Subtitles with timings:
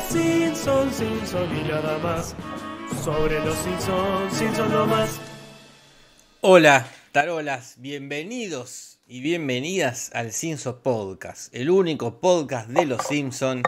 [0.00, 2.34] Los Simpsons, Simpsons y nada más.
[3.04, 5.20] Sobre los Simpsons, Simpsons no más.
[6.40, 13.62] Hola, tarolas, bienvenidos y bienvenidas al Simpsons Podcast, el único podcast de los Simpsons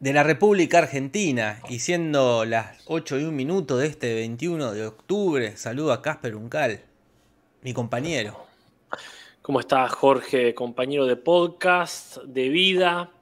[0.00, 1.60] de la República Argentina.
[1.68, 6.36] Y siendo las 8 y un minuto de este 21 de octubre, saludo a Casper
[6.36, 6.80] Uncal,
[7.60, 8.46] mi compañero.
[9.42, 13.13] ¿Cómo estás, Jorge, compañero de podcast, de vida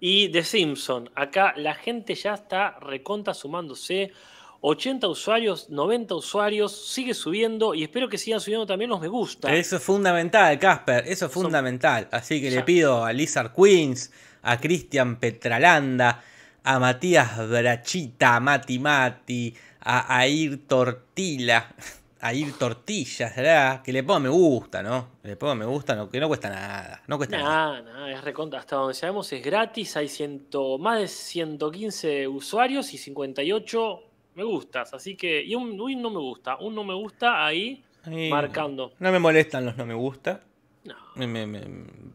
[0.00, 1.10] y de Simpson?
[1.14, 4.12] Acá la gente ya está reconta sumándose.
[4.60, 9.54] 80 usuarios, 90 usuarios, sigue subiendo y espero que sigan subiendo también los me gusta.
[9.54, 12.08] Eso es fundamental, Casper, eso es fundamental.
[12.10, 14.10] Así que le pido a Lizard Queens,
[14.42, 16.24] a Cristian Petralanda,
[16.64, 21.74] a Matías Brachita, a Mati Mati, a Air Tortila,
[22.20, 23.82] a ir tortillas, ¿verdad?
[23.82, 25.08] Que le ponga me gusta, ¿no?
[25.22, 27.02] Le ponga me gusta, no, que no cuesta nada.
[27.06, 27.82] No cuesta nada.
[27.82, 28.60] Nada, es recontra.
[28.60, 29.96] Hasta donde sabemos es gratis.
[29.96, 34.02] Hay ciento, más de 115 usuarios y 58
[34.34, 34.94] me gustas.
[34.94, 35.42] Así que.
[35.42, 36.56] Y un, no me gusta.
[36.58, 37.84] Un no me gusta ahí
[38.30, 38.92] marcando.
[38.98, 40.42] No me molestan los no me gusta.
[40.84, 40.94] No.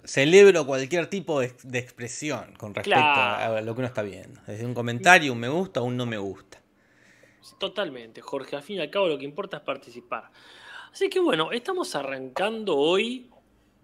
[0.04, 4.42] celebro cualquier tipo de, expresión con respecto a lo que uno está viendo.
[4.48, 6.63] Desde un comentario, un me gusta o un no me gusta.
[7.58, 8.56] Totalmente, Jorge.
[8.56, 10.30] Al fin y al cabo lo que importa es participar.
[10.92, 13.30] Así que bueno, estamos arrancando hoy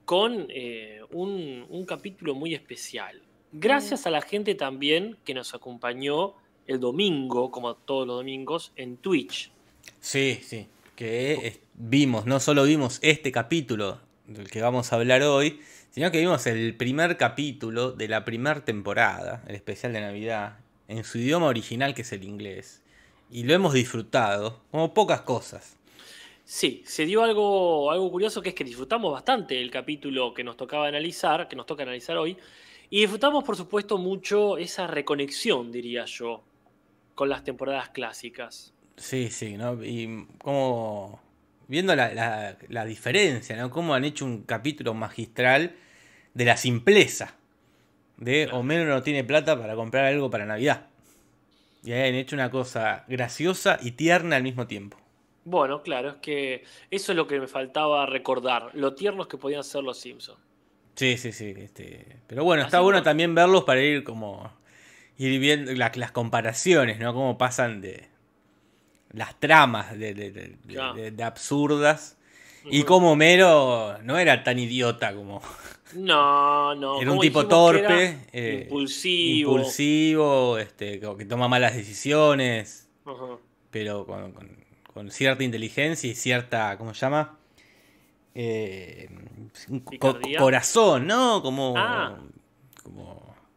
[0.05, 3.21] con eh, un, capítulo muy especial.
[3.51, 6.35] Gracias a la gente también que nos acompañó
[6.67, 9.51] el domingo, como todos los domingos, en Twitch.
[9.99, 15.59] Sí, sí, que vimos, no solo vimos este capítulo del que vamos a hablar hoy,
[15.89, 21.03] sino que vimos el primer capítulo de la primera temporada, el especial de Navidad, en
[21.03, 22.83] su idioma original que es el inglés
[23.31, 25.77] y lo hemos disfrutado, como pocas cosas.
[26.43, 30.57] Sí, se dio algo, algo curioso que es que disfrutamos bastante el capítulo que nos
[30.57, 32.37] tocaba analizar, que nos toca analizar hoy,
[32.89, 36.43] y disfrutamos por supuesto mucho esa reconexión, diría yo,
[37.13, 38.73] con las temporadas clásicas.
[38.97, 39.83] Sí, sí, ¿no?
[39.83, 41.21] Y como
[41.67, 43.69] viendo la, la diferencia, ¿no?
[43.69, 45.75] Cómo han hecho un capítulo magistral
[46.33, 47.35] de la simpleza.
[48.17, 50.88] De Homero no tiene plata para comprar algo para Navidad.
[51.83, 54.97] Y han hecho una cosa graciosa y tierna al mismo tiempo.
[55.45, 59.63] Bueno, claro, es que eso es lo que me faltaba recordar, lo tiernos que podían
[59.63, 60.39] ser los Simpsons.
[60.99, 61.53] Sí, sí, sí.
[61.57, 62.17] Este...
[62.27, 64.51] Pero bueno, está bueno también verlos para ir como.
[65.17, 67.13] ir viendo las comparaciones, ¿no?
[67.13, 68.09] Cómo pasan de.
[69.13, 72.17] las tramas de, absurdas.
[72.69, 75.41] Y cómo Homero no era tan idiota como.
[75.93, 77.01] No, no.
[77.01, 79.51] Era un tipo torpe, eh, impulsivo.
[79.51, 82.89] Impulsivo, este, que toma malas decisiones.
[83.71, 86.77] Pero con, cierta inteligencia y cierta.
[86.77, 87.39] ¿Cómo se llama?
[88.35, 89.09] Eh,
[90.37, 91.41] corazón, ¿no?
[91.41, 92.19] Como, ah.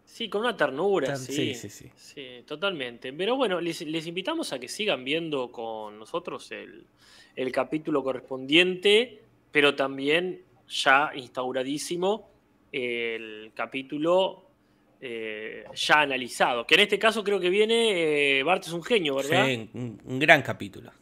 [0.04, 1.54] Sí, con una ternura, sí.
[1.54, 2.44] Sí, sí, sí.
[2.47, 3.12] totalmente.
[3.12, 6.87] Pero bueno, les, invitamos a que sigan viendo con nosotros el,
[7.34, 10.42] el capítulo correspondiente, pero también
[10.72, 12.31] ya instauradísimo
[12.72, 14.47] el capítulo
[15.00, 16.66] eh, ya analizado.
[16.66, 19.47] Que en este caso creo que viene eh, Bart es un genio, ¿verdad?
[19.47, 20.93] Sí, un, gran capítulo.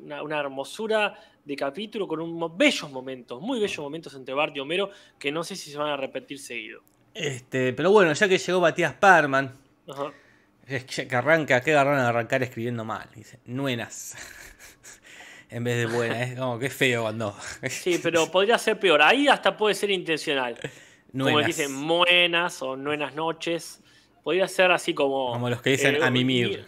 [0.00, 4.90] una, hermosura de capítulo con un, bellos momentos, muy bellos momentos entre Bart y Homero
[5.18, 6.82] que no sé si se van a repetir seguido.
[7.14, 9.56] Este, pero bueno, ya que llegó Matías Parman,
[10.66, 13.08] que arranca, que agarran a arrancar escribiendo mal.
[13.14, 14.16] Dice, nuenas.
[15.50, 16.22] En vez de buena.
[16.22, 17.36] Es como que feo cuando.
[17.68, 19.02] sí, pero podría ser peor.
[19.02, 20.58] Ahí hasta puede ser intencional.
[21.12, 23.80] Como dicen buenas o buenas noches.
[24.22, 25.32] Podría ser así como.
[25.32, 26.66] Como los que dicen eh, a mimir.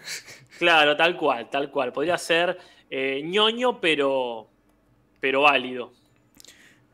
[0.59, 1.93] Claro, tal cual, tal cual.
[1.93, 2.59] Podría ser
[2.91, 4.49] eh, ñoño, pero.
[5.21, 5.93] pero válido.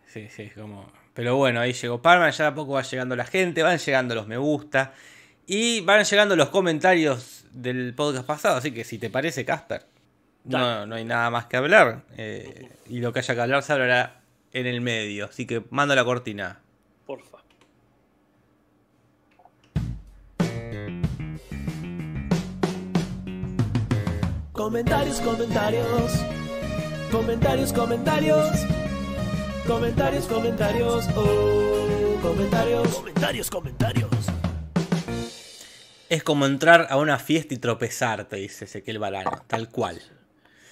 [0.07, 0.91] Sí, sí, como.
[1.15, 4.27] Pero bueno, ahí llegó Parma, ya a poco va llegando la gente, van llegando los
[4.27, 4.93] me gusta.
[5.47, 9.85] Y van llegando los comentarios del podcast pasado, así que si te parece, Casper,
[10.45, 12.03] no, no hay nada más que hablar.
[12.17, 14.21] Eh, y lo que haya que hablar se hablará
[14.53, 15.27] en el medio.
[15.27, 16.61] Así que mando la cortina.
[17.07, 17.39] Porfa.
[24.53, 26.13] Comentarios, comentarios.
[27.11, 28.67] Comentarios, comentarios.
[29.67, 31.09] Comentarios, comentarios.
[31.17, 32.89] Oh, comentarios.
[32.95, 34.11] Comentarios, comentarios.
[36.09, 40.01] Es como entrar a una fiesta y tropezar, te dice Ezequiel Balano, tal cual.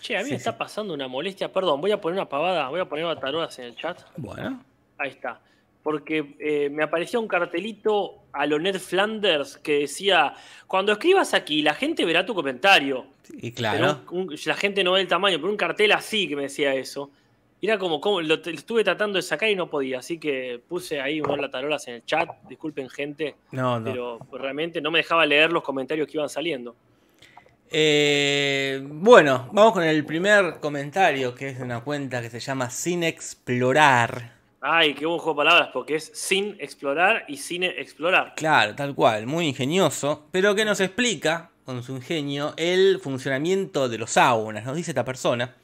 [0.02, 1.52] Che, a mí me está pasando una molestia.
[1.52, 4.00] Perdón, voy a poner una pavada, voy a poner batarolas en el chat.
[4.16, 4.60] Bueno.
[4.98, 5.40] Ahí está.
[5.84, 10.34] Porque eh, me apareció un cartelito a lo Ned Flanders que decía:
[10.66, 13.06] Cuando escribas aquí, la gente verá tu comentario.
[13.32, 14.00] Y claro.
[14.44, 17.12] la gente no ve el tamaño, pero un cartel así que me decía eso.
[17.60, 21.20] era como, como lo, estuve tratando de sacar y no podía, así que puse ahí
[21.20, 23.84] unos tarolas en el chat, disculpen gente, no, no.
[23.84, 26.74] pero realmente no me dejaba leer los comentarios que iban saliendo.
[27.74, 32.68] Eh, bueno, vamos con el primer comentario, que es de una cuenta que se llama
[32.68, 34.34] Sin Explorar.
[34.60, 38.34] Ay, qué buen juego de palabras, porque es sin explorar y sin explorar.
[38.36, 43.96] Claro, tal cual, muy ingenioso, pero que nos explica, con su ingenio, el funcionamiento de
[43.96, 44.66] los saunas.
[44.66, 45.54] Nos dice esta persona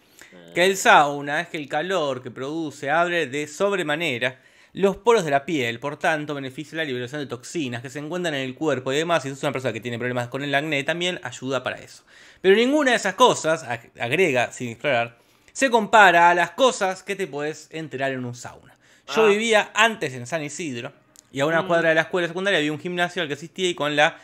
[0.55, 4.41] que el sauna es que el calor que produce abre de sobremanera
[4.73, 8.35] los poros de la piel, por tanto beneficia la liberación de toxinas que se encuentran
[8.35, 10.85] en el cuerpo y demás, si es una persona que tiene problemas con el acné,
[10.85, 12.05] también ayuda para eso.
[12.41, 13.65] Pero ninguna de esas cosas,
[13.99, 15.19] agrega sin explorar,
[15.53, 18.77] se compara a las cosas que te puedes enterar en un sauna.
[19.15, 19.29] Yo ah.
[19.29, 20.93] vivía antes en San Isidro
[21.33, 21.67] y a una mm.
[21.67, 24.19] cuadra de la escuela secundaria había un gimnasio al que asistía y con la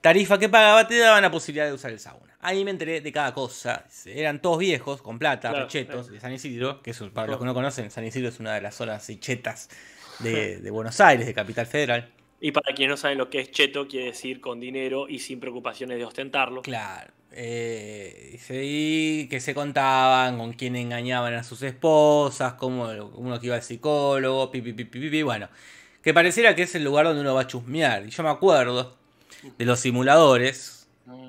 [0.00, 2.33] tarifa que pagaba te daban la posibilidad de usar el sauna.
[2.44, 3.86] Ahí me enteré de cada cosa.
[4.04, 7.54] Eran todos viejos, con plata, rechetos, de San Isidro, que eso, para los que no
[7.54, 9.70] conocen, San Isidro es una de las zonas chetas
[10.18, 12.10] de, Buenos Aires, de Capital Federal.
[12.40, 15.40] Y para quienes no saben lo que es cheto, quiere decir con dinero y sin
[15.40, 16.60] preocupaciones de ostentarlo.
[16.60, 17.10] Claro.
[17.32, 23.56] Eh, y que se contaban con quién engañaban a sus esposas, como uno que iba
[23.56, 25.48] al psicólogo, pipi, pipi, pipi, bueno.
[26.02, 28.06] Que pareciera que es el lugar donde uno va a chusmear.
[28.06, 28.94] Y yo me acuerdo
[29.56, 30.83] de los simuladores,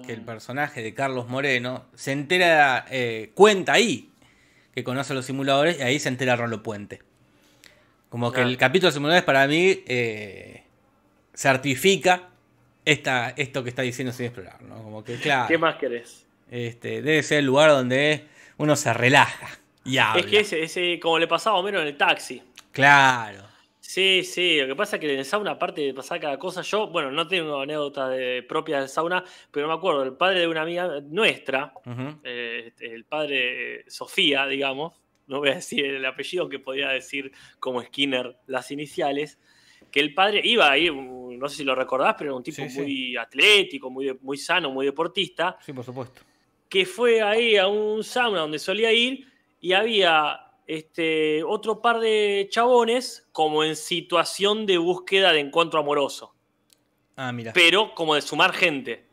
[0.06, 4.10] que el personaje de Carlos Moreno se entera, eh, cuenta ahí
[4.74, 7.02] que conoce los simuladores y ahí se entera Rolo Puente.
[8.10, 10.64] Como que el capítulo de simuladores para mí eh,
[11.34, 12.30] certifica
[12.86, 14.82] esta, esto que está diciendo sin explorar, ¿no?
[14.84, 16.26] Como que, claro, ¿Qué más querés?
[16.50, 20.22] Este, debe ser el lugar donde uno se relaja y habla.
[20.22, 22.42] Es que ese, ese como le pasaba a Homero en el taxi.
[22.72, 23.55] Claro.
[23.88, 26.64] Sí, sí, lo que pasa es que en el sauna, aparte de pasar cada cosa,
[26.64, 30.48] yo, bueno, no tengo anécdota de, propia del sauna, pero me acuerdo, el padre de
[30.48, 31.72] una amiga nuestra,
[32.24, 36.90] eh, este, el padre eh, Sofía, digamos, no voy a decir el apellido, que podría
[36.90, 39.40] decir como Skinner las iniciales,
[39.92, 43.16] que el padre iba ahí, no sé si lo recordás, pero era un tipo muy
[43.16, 45.58] atlético, muy, muy sano, muy deportista.
[45.62, 46.22] Sí, por supuesto.
[46.68, 49.28] Que fue ahí a un sauna donde solía ir
[49.62, 56.34] y había este, otro par de chabones como en situación de búsqueda de encuentro amoroso.
[57.16, 57.54] Ah, mira.
[57.54, 59.06] Pero como de sumar gente.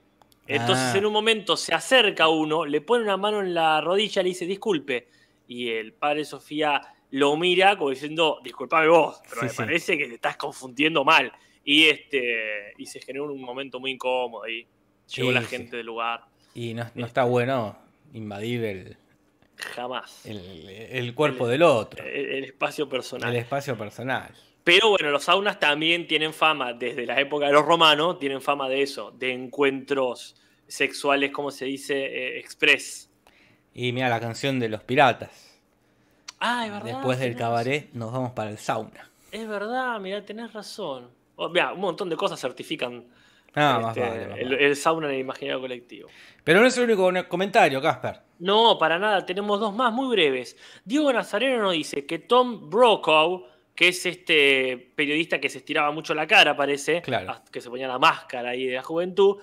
[0.47, 0.99] Entonces ah.
[0.99, 4.47] en un momento se acerca uno, le pone una mano en la rodilla, le dice
[4.47, 5.09] disculpe.
[5.47, 10.15] Y el padre Sofía lo mira como diciendo, disculpame vos, pero me parece que te
[10.15, 11.33] estás confundiendo mal.
[11.65, 14.67] Y este y se generó un momento muy incómodo ahí.
[15.15, 16.25] Llegó la gente del lugar.
[16.55, 17.77] Y no, está bueno
[18.13, 18.97] invadir el,
[19.75, 20.25] Jamás.
[20.25, 22.05] El, cuerpo del otro.
[22.05, 23.31] El, espacio personal.
[23.31, 24.31] El espacio personal.
[24.65, 28.69] Pero bueno, los saunas también tienen fama, desde la época de los romanos, tienen fama
[28.69, 30.37] de eso, de encuentros
[30.69, 33.11] sexuales, como se dice, eh, express.
[33.75, 35.59] Y mira la canción de los piratas.
[36.39, 36.93] Ah, es verdad.
[36.93, 39.11] Después del cabaret nos vamos para el sauna.
[39.33, 41.11] Es verdad, mira, tenés razón.
[41.37, 43.05] Oh, mira, un montón de cosas certifican
[43.55, 46.09] Ah, este, el, sauna en el imaginario colectivo.
[46.43, 48.21] Pero no es el único comentario, Casper.
[48.39, 49.25] No, para nada.
[49.25, 50.57] Tenemos dos más muy breves.
[50.85, 56.15] Diego Nazareno nos dice que Tom Brokaw, que es este periodista que se estiraba mucho
[56.15, 57.03] la cara, parece,
[57.51, 59.37] que se ponía la máscara ahí de la juventud,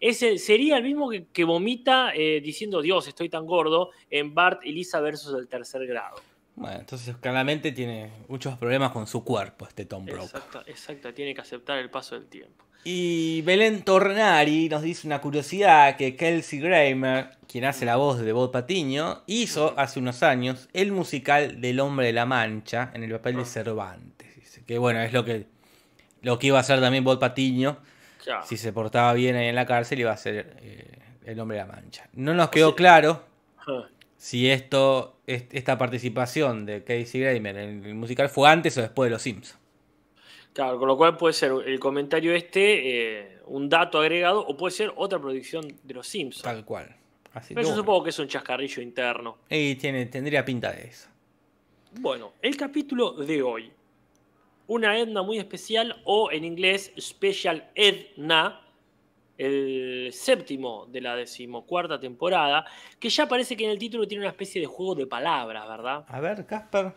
[0.00, 4.72] ese sería el mismo que, vomita eh, diciendo Dios, estoy tan gordo, en Bart y
[4.72, 6.16] Lisa versus el tercer grado.
[6.54, 10.24] Bueno, entonces claramente tiene muchos problemas con su cuerpo este Tom Brokaw.
[10.24, 12.64] Exacto, exacto, tiene que aceptar el paso del tiempo.
[12.88, 18.32] Y Belén Tornari nos dice una curiosidad que Kelsey Grammer, quien hace la voz de
[18.32, 23.10] Bob Patiño, hizo hace unos años el musical del Hombre de la Mancha en el
[23.10, 23.44] papel de ah.
[23.44, 24.36] Cervantes.
[24.36, 25.46] Dice que bueno, es lo que,
[26.22, 27.78] lo que iba a hacer también Bob Patiño.
[28.44, 31.64] Si se portaba bien ahí en la cárcel, iba a ser eh, el Hombre de
[31.64, 32.08] la Mancha.
[32.12, 33.24] No nos quedó claro
[34.16, 39.10] si esto, esta participación de Casey Grammer en el musical fue antes o después de
[39.10, 39.65] Los Simpsons.
[40.56, 44.74] Claro, con lo cual puede ser el comentario este eh, un dato agregado o puede
[44.74, 46.44] ser otra producción de los Simpsons.
[46.44, 46.96] Tal cual.
[47.48, 49.36] Pero yo supongo que es un chascarrillo interno.
[49.50, 51.10] Y tiene, tendría pinta de eso.
[52.00, 53.70] Bueno, el capítulo de hoy.
[54.68, 58.62] Una Edna muy especial o en inglés Special Edna,
[59.36, 62.64] el séptimo de la decimocuarta temporada,
[62.98, 66.06] que ya parece que en el título tiene una especie de juego de palabras, ¿verdad?
[66.08, 66.94] A ver, Casper.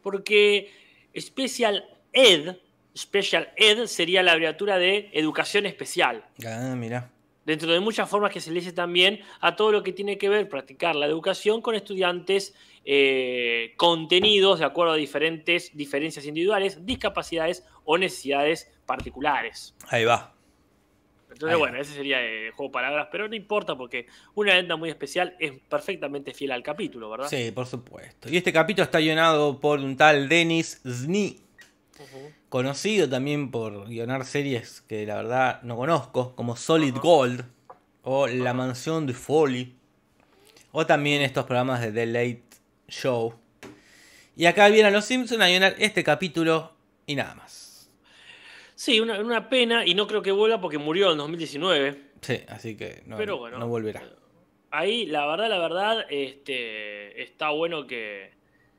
[0.00, 0.70] Porque
[1.18, 2.54] Special Ed
[2.96, 6.24] Special Ed sería la abreviatura de educación especial.
[6.46, 7.10] Ah, mira.
[7.44, 10.28] Dentro de muchas formas que se le dice también a todo lo que tiene que
[10.28, 12.54] ver practicar la educación con estudiantes
[12.86, 19.74] eh, contenidos de acuerdo a diferentes diferencias individuales, discapacidades o necesidades particulares.
[19.88, 20.34] Ahí va.
[21.34, 24.88] Entonces, bueno, ese sería el juego de palabras, pero no importa porque una leyenda muy
[24.88, 27.28] especial es perfectamente fiel al capítulo, ¿verdad?
[27.28, 28.30] Sí, por supuesto.
[28.30, 30.28] Y este capítulo está llenado por un tal
[32.48, 37.44] Conocido también por guionar series que la verdad no conozco, como Solid Gold
[38.02, 39.74] o La Mansión de Folly,
[40.72, 42.44] o también estos programas de The Late
[42.88, 43.34] Show.
[44.36, 46.72] Y acá vienen los Simpsons a llenar este capítulo
[47.06, 47.90] y nada más.
[48.74, 52.02] Sí, una, pena y no creo que vuelva porque murió en 2019.
[52.20, 54.02] Sí, así que no, no volverá.
[54.70, 58.32] Ahí, la verdad, la verdad, este, está bueno que,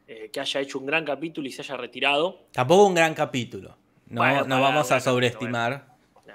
[0.07, 2.47] eh, que haya hecho un gran capítulo y se haya retirado.
[2.51, 3.77] Tampoco un gran capítulo.
[4.07, 5.88] No, vamos a sobreestimar.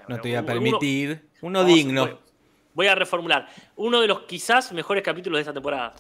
[0.09, 1.29] no te voy a permitir.
[1.43, 2.19] Uno, digno.
[2.75, 3.49] Voy, a reformular.
[3.77, 5.95] Uno de los quizás mejores capítulos de esta temporada.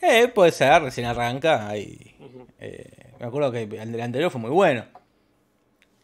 [0.00, 1.76] Eh, puede ser, recién arranca.
[1.76, 2.14] Y,
[3.18, 4.84] me acuerdo que el anterior fue muy bueno.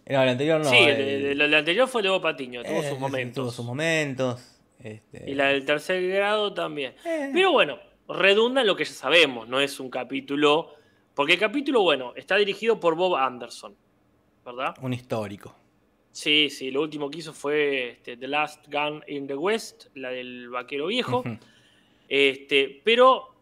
[0.09, 0.71] No, el anterior no.
[0.71, 3.35] Sí, el, anterior fue Leo Patiño, tuvo eh, sus momentos.
[3.35, 4.57] Tuvo sus momentos.
[4.79, 5.31] Este...
[5.31, 6.95] Y la del tercer grado también.
[7.05, 7.31] Eh.
[7.33, 10.76] Pero bueno, redunda en lo que ya sabemos, no es un capítulo.
[11.17, 13.75] Porque el capítulo, bueno, está dirigido por Bob Anderson,
[14.45, 14.75] ¿verdad?
[14.83, 15.57] Un histórico.
[16.13, 20.11] Sí, sí, lo último que hizo fue este, The Last Gun in the West, la
[20.11, 21.25] del vaquero viejo.
[22.09, 23.35] este, pero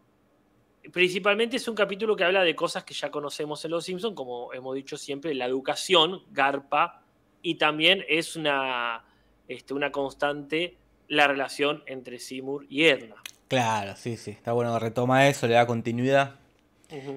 [0.92, 4.52] principalmente es un capítulo que habla de cosas que ya conocemos en Los Simpsons, como
[4.52, 7.02] hemos dicho siempre, la educación, Garpa,
[7.42, 9.04] y también es una,
[9.48, 10.76] este, una constante
[11.08, 13.16] la relación entre Seymour y Edna.
[13.48, 16.43] Claro, sí, sí, está bueno, retoma eso, le da continuidad.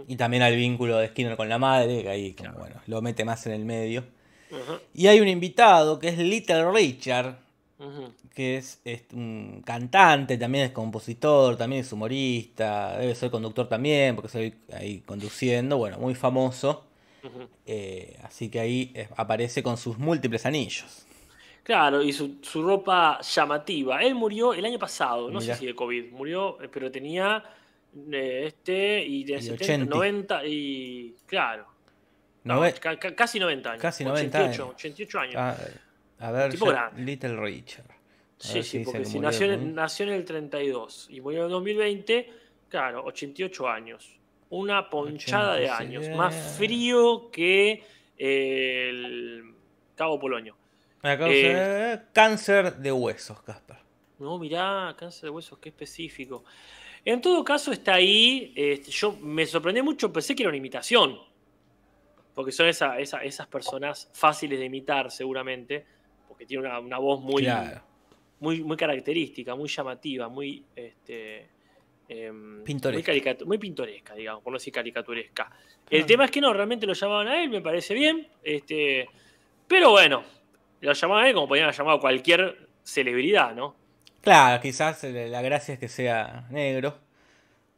[0.08, 3.46] Y también al vínculo de Skinner con la madre, que ahí bueno, lo mete más
[3.48, 4.04] en el medio.
[4.94, 7.38] Y hay un invitado que es Little Richard,
[8.34, 8.80] que es,
[9.14, 15.00] un cantante, también es compositor, también es humorista, debe ser conductor también, porque estoy ahí
[15.02, 16.84] conduciendo, bueno, muy famoso.
[17.66, 21.06] Eh, así que ahí eh, aparece con sus múltiples anillos.
[21.64, 24.02] Claro, y su, ropa llamativa.
[24.02, 27.44] Él murió el año pasado, no sé si de COVID, murió, eh, pero tenía
[28.12, 31.68] este y de 70, 90 y claro.
[33.16, 33.82] casi 90 años.
[33.82, 34.76] Casi 90 88, años.
[34.76, 35.36] 88 años.
[35.38, 35.58] Ah,
[36.20, 36.54] a ver,
[36.98, 37.86] Little Richard.
[38.38, 42.34] sí, sí, porque si nació, en el 32 y murió en el 2020,
[42.70, 44.14] claro, 88 años.
[44.50, 46.08] Una ponchada de años.
[46.16, 47.84] Más frío que
[48.18, 49.54] el
[49.96, 50.56] Cabo Polonio.
[51.04, 53.78] Eh, cáncer de huesos, Casper.
[54.20, 56.44] No, mirá, cáncer de huesos, qué específico.
[57.08, 58.54] En todo caso, está ahí.
[58.56, 61.18] Este, yo me sorprendí mucho, pensé que era una imitación.
[62.34, 65.86] Porque son esas personas fáciles de imitar, seguramente
[66.38, 67.48] que tiene una, voz muy,
[68.40, 71.50] muy, muy característica, muy llamativa, muy, este,
[72.08, 73.12] em, pintoresca.
[73.46, 75.52] Muy, pintoresca, digamos, por no decir caricaturesca.
[75.90, 78.28] El tema es que no, realmente lo llamaban a él, me parece bien.
[78.44, 79.10] Este,
[79.68, 80.24] pero bueno,
[80.82, 83.76] lo llamaban a él como podían haber llamado a cualquier celebridad, ¿no?
[84.28, 86.98] Claro, quizás la gracia es que sea negro.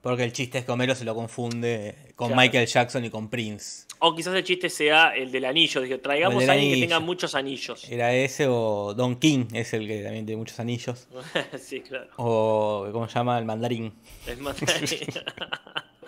[0.01, 3.85] Porque el chiste es que Homero se lo confunde con Michael Jackson y con Prince.
[3.99, 5.79] O quizás el chiste sea el del anillo.
[5.79, 7.87] Dije, traigamos a alguien que tenga muchos anillos.
[7.87, 11.07] Era ese o Don King, es el que también tiene muchos anillos.
[11.59, 12.09] sí, claro.
[12.17, 13.37] O, ¿cómo se llama?
[13.37, 13.93] El mandarín.
[14.25, 14.89] El mandarín.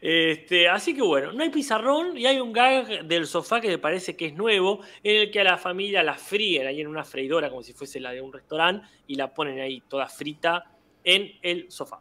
[0.00, 3.78] este, así que bueno, no hay pizarrón y hay un gag del sofá que me
[3.78, 7.04] parece que es nuevo, en el que a la familia la fríen ahí en una
[7.04, 10.64] freidora como si fuese la de un restaurante y la ponen ahí toda frita
[11.04, 11.98] en el sofá.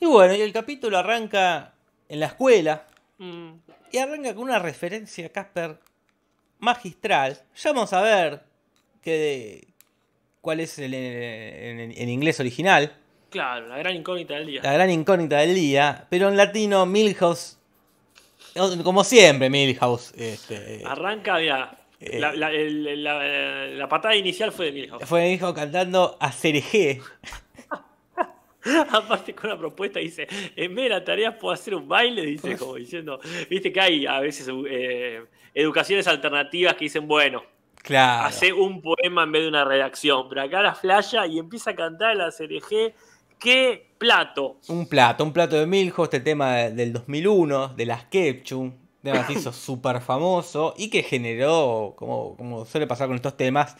[0.00, 1.74] Y bueno, y el capítulo arranca
[2.08, 2.86] en la escuela.
[3.18, 3.52] Mm.
[3.92, 5.78] Y arranca con una referencia, Casper,
[6.58, 7.40] magistral.
[7.54, 8.42] Ya vamos a ver
[9.00, 9.68] que,
[10.40, 12.96] cuál es el, en, inglés original.
[13.32, 14.60] Claro, la gran incógnita del día.
[14.62, 16.06] La gran incógnita del día.
[16.10, 17.58] Pero en latino, Milhouse.
[18.84, 20.12] Como siempre, Milhouse.
[20.14, 21.74] Este, arranca, ya.
[21.98, 25.04] Eh, la, patada inicial fue de Milhouse.
[25.06, 27.00] Fue Milhouse cantando a Cereje.
[28.90, 32.56] Aparte con una propuesta dice, en vez de la tarea puedo hacer un baile, dice,
[32.58, 35.24] como diciendo, viste que hay a veces eh,
[35.54, 37.42] educaciones alternativas que dicen, bueno,
[37.76, 38.26] claro.
[38.26, 41.74] hace un poema en vez de una redacción, pero acá la flasha y empieza a
[41.74, 42.94] cantar la CRG,
[43.42, 44.58] qué plato.
[44.68, 48.72] Un plato, un plato de Miljo, este tema del 2001, de las Kepchum,
[49.02, 53.76] tema que hizo súper famoso y que generó, como, como suele pasar con estos temas,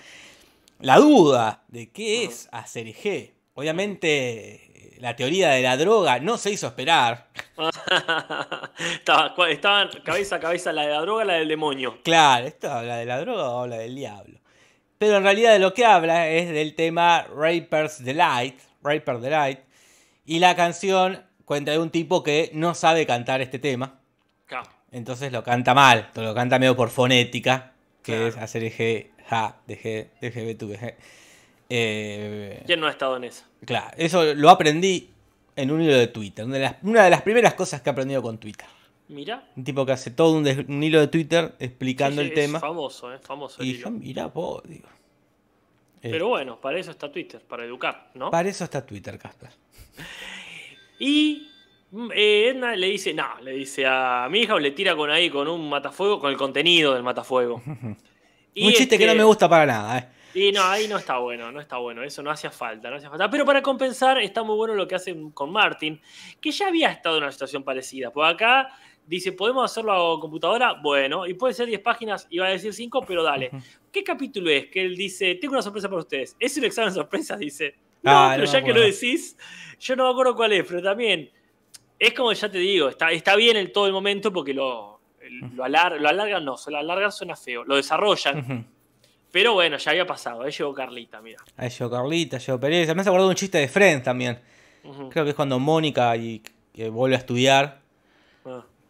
[0.80, 3.32] la duda de qué es ACRG.
[3.54, 7.28] Obviamente la teoría de la droga no se hizo esperar.
[8.94, 11.98] Estaban cabeza a cabeza la de la droga y la del demonio.
[12.02, 14.40] Claro, esto habla de la droga o habla del diablo.
[14.98, 19.60] Pero en realidad de lo que habla es del tema Raper's Delight, Raper's Delight.
[20.24, 23.98] Y la canción cuenta de un tipo que no sabe cantar este tema.
[24.90, 27.72] Entonces lo canta mal, lo canta medio por fonética,
[28.02, 30.70] que es hacer eje ja, dejé, dejé tu
[31.70, 33.44] eh, ¿Quién no ha estado en eso?
[33.64, 35.08] Claro, eso lo aprendí
[35.56, 36.44] en un hilo de Twitter.
[36.44, 38.66] Una de las, una de las primeras cosas que he aprendido con Twitter.
[39.08, 39.48] Mira.
[39.56, 42.60] Un tipo que hace todo un, hilo de Twitter explicando el tema.
[42.60, 43.62] Famoso, es famoso.
[43.62, 44.88] y yo, mira vos, digo.
[46.02, 48.30] Pero bueno, para eso está Twitter, para educar, ¿no?
[48.30, 49.50] Para eso está Twitter, Casper.
[51.04, 51.48] Y
[51.90, 55.10] mm, eh, Edna le dice, no, le dice a mi hija o le tira con
[55.10, 57.60] ahí con un matafuego, con el contenido del matafuego.
[57.66, 60.08] un chiste que no me este gusta para nada, eh.
[60.34, 63.10] Y no, ahí no está bueno, no está bueno, eso no hacía falta, no hacía
[63.10, 63.28] falta.
[63.28, 66.00] Pero para compensar está muy bueno lo que hacen con Martin,
[66.40, 68.10] que ya había estado en una situación parecida.
[68.10, 68.68] Por acá
[69.06, 70.74] dice, ¿podemos hacerlo a computadora?
[70.74, 73.50] Bueno, y puede ser 10 páginas, iba a decir 5, pero dale.
[73.90, 74.66] ¿Qué capítulo es?
[74.66, 76.36] Que él dice, tengo una sorpresa para ustedes.
[76.38, 77.36] ¿Es un examen sorpresa?
[77.36, 77.74] Dice.
[78.02, 79.36] No, ah, pero ya que lo decís,
[79.78, 81.30] yo no me acuerdo cuál es, pero también
[82.02, 85.00] es como ya te digo, está, está bien en todo el momento porque lo,
[85.54, 88.66] lo, alargan, no, lo alargan suena feo, lo desarrollan.
[89.30, 91.38] Pero bueno, ya había pasado, ahí llegó Carlita, mira.
[91.56, 92.92] Ahí llegó Carlita, llegó Pérez.
[92.92, 94.40] Me has acordado de un chiste de Friends también.
[95.10, 96.42] Creo que es cuando Mónica y,
[96.90, 97.81] vuelve a estudiar.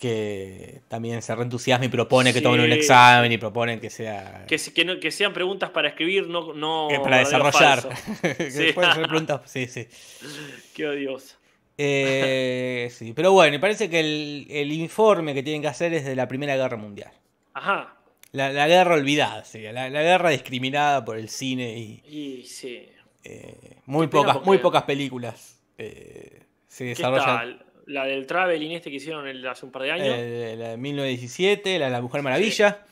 [0.03, 4.47] Que también se reentusiasma y propone que tomen un examen y proponen que sea.
[4.49, 4.59] Que,
[4.99, 6.53] que, sean preguntas para escribir, no.
[6.55, 7.89] no para desarrollar.
[8.51, 8.73] sí.
[8.73, 9.43] preguntas.
[9.45, 9.87] Sí, sí.
[10.75, 11.37] Qué odioso.
[11.79, 16.05] Eh, sí, pero bueno, me parece que el, el informe que tienen que hacer es
[16.05, 17.13] de la Primera Guerra Mundial.
[17.55, 17.95] Ajá.
[18.33, 22.43] La, guerra olvidada, sí, la, guerra discriminada por el cine y.
[22.45, 22.89] sí.
[23.23, 27.63] Eh, muy, pocas, muy pocas películas eh, se desarrollan.
[27.87, 30.07] La del Traveling este que hicieron el, hace un par de años.
[30.09, 32.87] Eh, la de 1917, la de la Mujer Maravilla.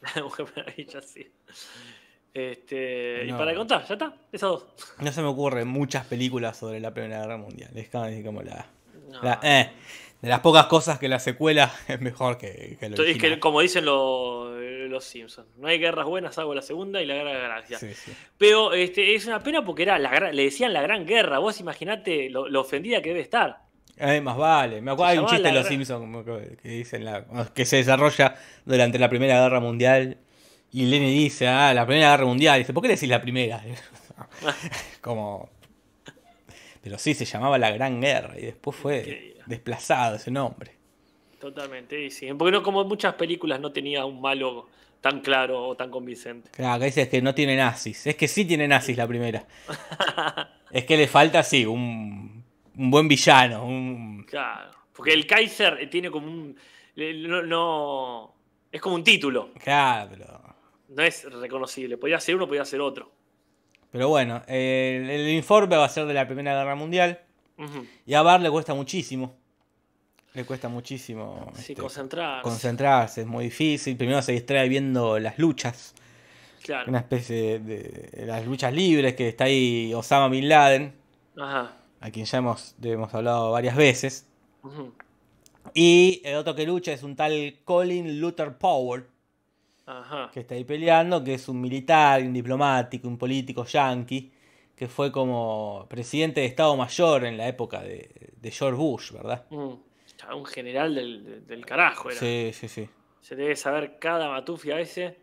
[0.14, 1.26] La Mujer Maravilla, sí.
[2.32, 4.66] Este, Y para contar, ya está, esas dos.
[5.00, 7.70] No se me ocurren muchas películas sobre la Primera Guerra Mundial.
[7.74, 7.88] Es
[8.22, 8.66] como la.
[9.22, 9.40] la
[10.20, 13.60] de las pocas cosas que la secuela es mejor que, que lo Es que como
[13.60, 14.50] dicen los,
[14.88, 17.78] los Simpsons, no hay guerras buenas salvo la segunda y la guerra de la galaxia.
[18.38, 21.38] Pero este, es una pena porque era la, le decían la gran guerra.
[21.38, 23.65] Vos imaginate lo, ofendida que debe estar.
[23.98, 24.80] Eh, más vale.
[24.80, 26.24] Me acuerdo, hay un chiste de los Simpsons
[26.62, 27.04] que dicen
[27.54, 30.18] que se desarrolla durante la Primera Guerra Mundial.
[30.72, 32.58] Y Lenny dice, ah, la Primera Guerra Mundial.
[32.58, 33.62] dice, ¿por qué decís la primera?
[35.00, 35.48] Como.
[36.82, 40.72] Pero sí, se llamaba la Gran Guerra y después fue desplazado ese nombre.
[41.40, 42.28] Totalmente, sí.
[42.34, 44.68] Porque no, como muchas películas no tenía un malo
[45.00, 46.50] tan claro o tan convincente.
[46.50, 48.06] Claro, que dices que no tiene nazis.
[48.06, 49.44] Es que sí tiene nazis la primera.
[50.70, 51.64] es que le falta, sí,
[52.76, 54.24] un, buen villano.
[54.26, 56.56] Claro, porque el Kaiser tiene como un...
[56.96, 58.34] No,
[58.72, 59.52] es como un título.
[59.62, 60.40] Claro.
[60.88, 61.98] No es reconocible.
[61.98, 63.12] Podía ser uno, podía ser otro.
[63.90, 67.20] Pero bueno, el informe va a ser de la Primera Guerra Mundial.
[68.04, 69.36] Y a Bar le cuesta muchísimo.
[70.34, 72.42] Le cuesta muchísimo sí, este, concentrarse.
[72.42, 73.20] concentrarse.
[73.22, 73.96] Es muy difícil.
[73.96, 75.94] Primero se distrae viendo las luchas.
[76.62, 76.90] Claro.
[76.90, 80.92] Una especie de, las luchas libres que está ahí Osama Bin Laden.
[81.38, 81.72] Ajá.
[82.06, 84.28] A quien ya hemos, hemos hablado varias veces.
[85.74, 89.08] Y el otro que lucha es un tal Colin Luther Power.
[89.86, 90.30] Ajá.
[90.32, 94.30] Que está ahí peleando, que es un militar, un diplomático, un político yanqui
[94.76, 99.44] que fue como presidente de Estado Mayor en la época de, George Bush, ¿verdad?
[99.50, 99.72] Mm.
[100.32, 102.20] Un general del, carajo era.
[102.20, 102.88] Sí, sí, sí.
[103.20, 105.16] Se debe saber cada matufia ese.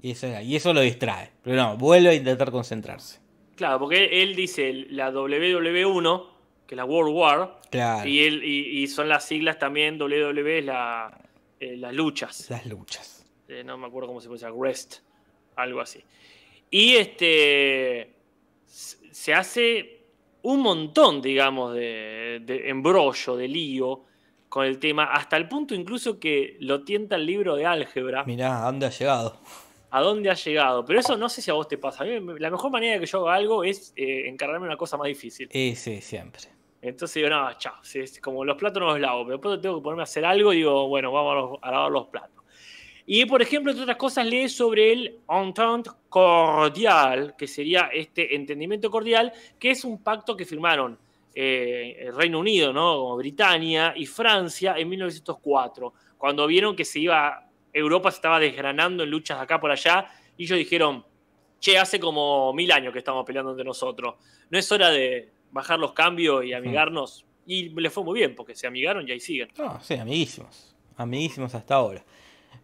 [0.00, 1.32] Y eso, y eso lo distrae.
[1.42, 3.19] Pero no, vuelve a intentar concentrarse.
[3.60, 6.26] Claro, porque él dice la WW1,
[6.66, 7.60] que es la World War.
[7.70, 8.08] Claro.
[8.08, 11.20] Y, él, y, son las siglas también, WW es la,
[11.60, 12.48] eh, las luchas.
[12.48, 13.26] Las luchas.
[13.48, 15.00] Eh, no me acuerdo cómo se llama, Rest,
[15.56, 16.02] algo así.
[16.70, 18.14] Y este
[18.64, 20.06] se hace
[20.40, 24.04] un montón, digamos, de, embrollo, de lío
[24.48, 28.24] con el tema, hasta el punto incluso que lo tienta el libro de álgebra.
[28.24, 29.38] Mirá, ¿a dónde ha llegado?
[29.90, 30.84] ¿A dónde ha llegado?
[30.84, 32.04] Pero eso no sé si a vos te pasa.
[32.04, 34.96] A mí, la mejor manera de que yo haga algo es eh, encargarme una cosa
[34.96, 35.48] más difícil.
[35.50, 36.42] Sí, sí, siempre.
[36.82, 37.74] Entonces digo, no, chao,
[38.22, 40.58] como los platos no los lavo, pero después tengo que ponerme a hacer algo y
[40.58, 42.40] digo, bueno, vamos a lavar los platos.
[43.12, 48.90] Y, por ejemplo, entre otras cosas, lee sobre el Entente Cordial, que sería este entendimiento
[48.90, 50.96] cordial, que es un pacto que firmaron
[51.34, 53.16] eh, el Reino Unido, ¿no?
[53.16, 59.10] Britania y Francia en 1904, cuando vieron que se iba, Europa se estaba desgranando en
[59.10, 61.04] luchas acá por allá, y ellos dijeron,
[61.60, 64.14] che, hace como mil años que estamos peleando entre nosotros,
[64.48, 67.24] no es hora de bajar los cambios y amigarnos.
[67.46, 69.48] Y le fue muy bien, porque se amigaron y ahí siguen.
[69.58, 70.74] Ah, sí, amiguísimos.
[70.96, 72.04] Amiguísimos hasta ahora.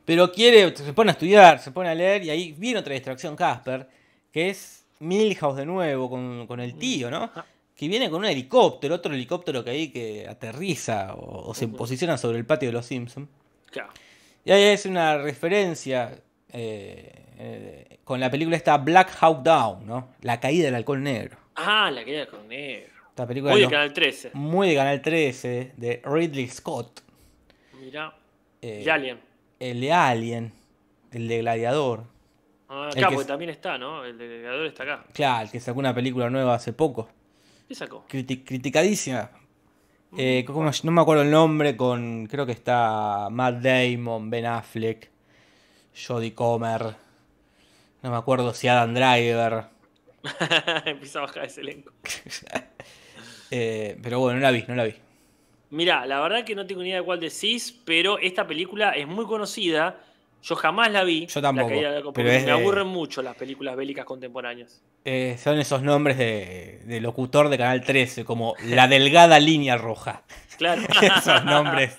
[0.04, 3.34] Pero quiere, se pone a estudiar, se pone a leer y ahí viene otra distracción
[3.34, 3.88] Casper,
[4.30, 7.30] que es Milhouse de nuevo con, el tío, ¿no?
[7.74, 12.38] Que viene con un helicóptero, otro helicóptero que ahí que aterriza o, se posiciona sobre
[12.38, 13.28] el patio de los Simpsons.
[13.70, 13.90] Claro.
[14.46, 20.10] Y ahí es una referencia eh, con la película esta Black Hawk Down, ¿no?
[20.20, 21.36] La caída del alcohol negro.
[21.56, 22.92] Ah, la caída del alcohol negro.
[23.08, 24.30] Esta película muy de Canal 13.
[24.34, 27.02] Muy de Canal 13, de Ridley Scott.
[27.80, 28.14] Mira.
[28.62, 29.18] Eh, Alien.
[29.58, 30.52] El de Alien,
[31.10, 32.04] el de Gladiador.
[32.68, 34.04] Ah, acá, porque también está, ¿no?
[34.04, 35.04] El de Gladiador está acá.
[35.12, 37.08] Claro, el que sacó una película nueva hace poco.
[37.66, 38.04] ¿Qué sacó?
[38.06, 39.28] criticadísima.
[40.16, 40.46] Eh,
[40.84, 45.10] no me acuerdo el nombre, con creo que está Matt Damon, Ben Affleck,
[46.06, 46.94] Jodie Comer.
[48.02, 49.64] No me acuerdo si Adam Driver.
[50.84, 51.92] Empieza a bajar ese elenco.
[53.48, 54.94] Eh, pero bueno, no la vi, no la vi.
[55.70, 59.06] Mira, la verdad que no tengo ni idea de cuál decís, pero esta película es
[59.06, 60.00] muy conocida.
[60.46, 61.26] Yo jamás la vi.
[61.26, 62.12] Yo tampoco.
[62.14, 64.80] pero me aburren mucho las películas bélicas contemporáneas.
[65.04, 70.22] Eh, son esos nombres de, de, locutor de Canal 13, como la delgada línea roja.
[70.56, 70.82] Claro.
[71.02, 71.98] esos nombres.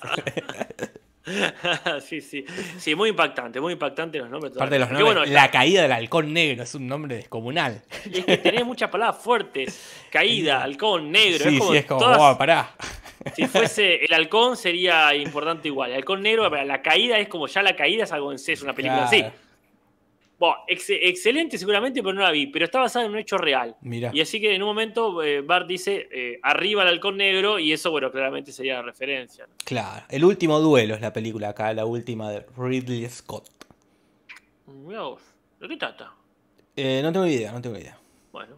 [2.02, 2.46] sí, sí.
[2.78, 4.54] Sí, muy impactante, muy impactante los nombres.
[4.56, 7.82] Aparte de los nombres, la caída del halcón negro es un nombre descomunal.
[8.06, 10.06] Y es que tenés muchas palabras fuertes.
[10.10, 11.50] Caída, halcón negro.
[11.50, 12.72] Sí, es como, sí, es como, pará.
[13.36, 15.92] Si fuese el halcón sería importante igual.
[15.92, 18.62] El halcón negro, la caída es como ya la caída es algo en sí, es
[18.62, 19.24] una película así.
[20.40, 22.48] Bueno, excelente seguramente, pero no la vi.
[22.48, 23.76] Pero está basada en un hecho real.
[23.82, 24.12] Mira.
[24.14, 27.74] Y así que en un momento eh, Bart dice eh, arriba el halcón negro y
[27.74, 29.48] eso, bueno, claramente sería la referencia.
[29.66, 30.06] Claro.
[30.10, 33.50] El último duelo es la película acá, la última de Ridley Scott.
[35.60, 36.14] ¿De qué trata?
[36.76, 37.98] Eh, no tengo idea, no tengo idea.
[38.32, 38.58] Bueno.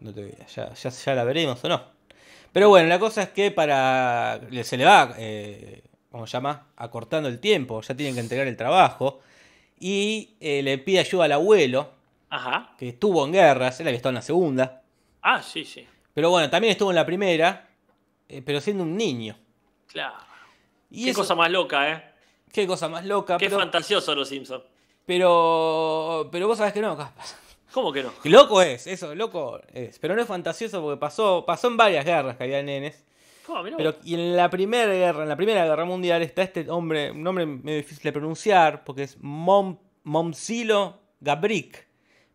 [0.00, 0.46] No tengo idea.
[0.46, 1.82] Ya, ya, ya, la veremos o no.
[2.52, 4.40] Pero bueno, la cosa es que para.
[4.62, 5.14] Se le va,
[6.10, 6.66] ¿cómo se llama?
[6.76, 7.80] Acortando el tiempo.
[7.80, 9.20] Ya tienen que entregar el trabajo
[9.82, 11.90] y eh, le pide ayuda al abuelo,
[12.30, 12.74] Ajá.
[12.78, 14.82] que estuvo en guerras, él había estado en la segunda.
[15.22, 15.84] Ah, sí, sí.
[16.14, 17.68] Pero bueno, también estuvo en la primera,
[18.28, 19.36] eh, pero siendo un niño.
[19.88, 20.14] Claro.
[20.92, 22.02] Qué cosa más loca, ¿eh?
[22.52, 23.38] Qué cosa más loca.
[23.38, 24.62] Qué fantasioso los Simpsons.
[25.04, 26.96] Pero, pero vos sabés que no,
[27.72, 28.12] ¿Cómo que no?
[28.24, 29.98] Loco es, eso, loco es.
[29.98, 33.04] Pero no es fantasioso porque pasó, pasó en varias guerras que había nenes.
[33.76, 37.22] Pero y en la primera guerra, en la primera guerra mundial, está este hombre, un
[37.22, 41.86] nombre medio difícil de pronunciar, porque es Mom, Momsilo Gabrick.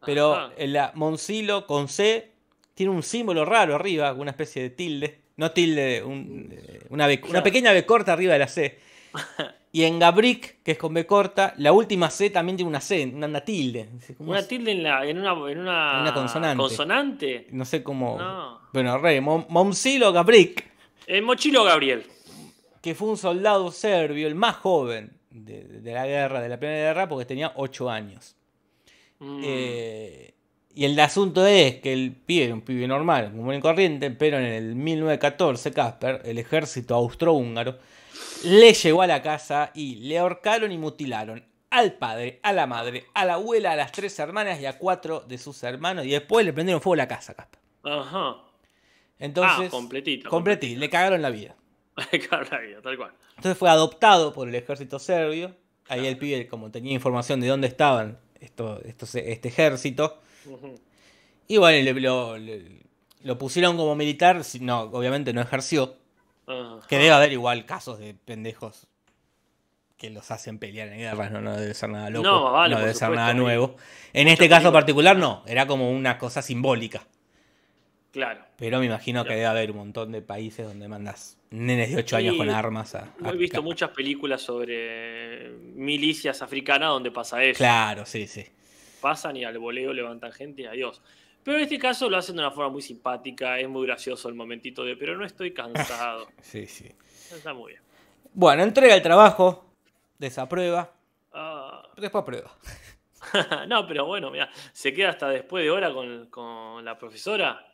[0.05, 2.31] Pero la Momsilo con C
[2.73, 5.21] tiene un símbolo raro arriba, una especie de tilde.
[5.37, 8.79] No tilde, una, una pequeña B corta arriba de la C.
[9.77, 13.05] Y en Gabrick, que es con B corta, la última C también tiene una C,
[13.13, 13.87] una tilde.
[14.17, 16.57] ¿Una tilde en, la, en, una, en una, consonante.
[16.57, 17.47] consonante.
[17.51, 18.59] No sé cómo.
[18.73, 20.65] Bueno, rey, Momsilo Gabrick
[21.05, 22.07] el Mochilo Gabriel.
[22.81, 27.07] Que fue un soldado serbio, el más joven de, la guerra, de la primera guerra,
[27.07, 28.35] porque tenía 8 años.
[29.19, 29.41] Mm.
[29.43, 30.33] Eh,
[30.73, 34.45] y el asunto es que el pibe un pibe normal, común y corriente, pero en
[34.45, 37.77] el 1914, Casper, el ejército austrohúngaro,
[38.43, 43.05] le llegó a la casa y le ahorcaron y mutilaron al padre, a la madre,
[43.13, 46.05] a la abuela, a las tres hermanas y a cuatro de sus hermanos.
[46.05, 47.59] Y después le prendieron fuego a la casa, Casper.
[47.83, 48.37] Ajá.
[49.19, 50.79] Entonces, ah, completito, completito.
[50.79, 51.55] Le cagaron la vida.
[52.11, 53.11] Le cagaron la vida, tal cual.
[53.35, 55.55] Entonces fue adoptado por el ejército serbio.
[55.89, 60.19] Ahí el pibe, como tenía información de dónde estaban esto, este ejército.
[61.47, 62.35] Y bueno,
[63.23, 64.41] lo, pusieron como militar.
[64.59, 65.95] No, obviamente no ejerció.
[66.87, 68.87] Que debe haber igual casos de pendejos
[69.97, 72.93] que los hacen pelear en guerras, no, no debe ser nada loco, no, no debe
[72.93, 73.75] ser nada nuevo.
[74.13, 77.05] En este caso particular no, era como una cosa simbólica.
[78.11, 78.45] Claro.
[78.57, 82.17] Pero me imagino que debe haber un montón de países donde mandas nenes de 8
[82.17, 83.13] años con armas a.
[83.25, 87.57] He visto muchas películas sobre milicias africanas donde pasa eso.
[87.57, 88.45] Claro, sí, sí.
[89.01, 91.01] Pasan y al voleo levantan gente y adiós.
[91.47, 94.35] Pero en este caso lo hacen de una forma muy simpática, es muy gracioso el
[94.35, 96.27] momentito de, pero no estoy cansado.
[96.41, 96.91] sí, sí.
[97.33, 97.81] Está muy bien.
[98.33, 99.63] Bueno, entrega el trabajo,
[100.19, 100.91] desaprueba,
[101.31, 101.83] ah.
[101.95, 102.51] después aprueba.
[103.69, 107.65] no, pero bueno, mira, se queda hasta después de hora con, con la profesora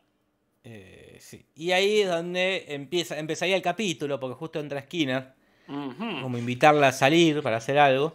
[0.64, 1.44] eh, sí.
[1.56, 5.34] Y ahí es donde empieza, empezaría el capítulo, porque justo entra Skinner,
[5.66, 8.14] como invitarla a salir para hacer algo,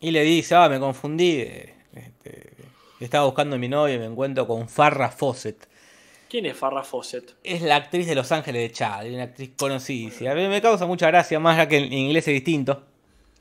[0.00, 2.55] y le dice, ah, me confundí, eh, este,
[3.04, 5.68] estaba buscando a mi novia y me encuentro con Farrah Fawcett.
[6.28, 7.34] ¿Quién es Farrah Fawcett?
[7.44, 10.32] Es la actriz de Los Ángeles de Chad, una actriz conocida.
[10.32, 12.82] A mí me causa mucha gracia, más ya que en inglés es distinto.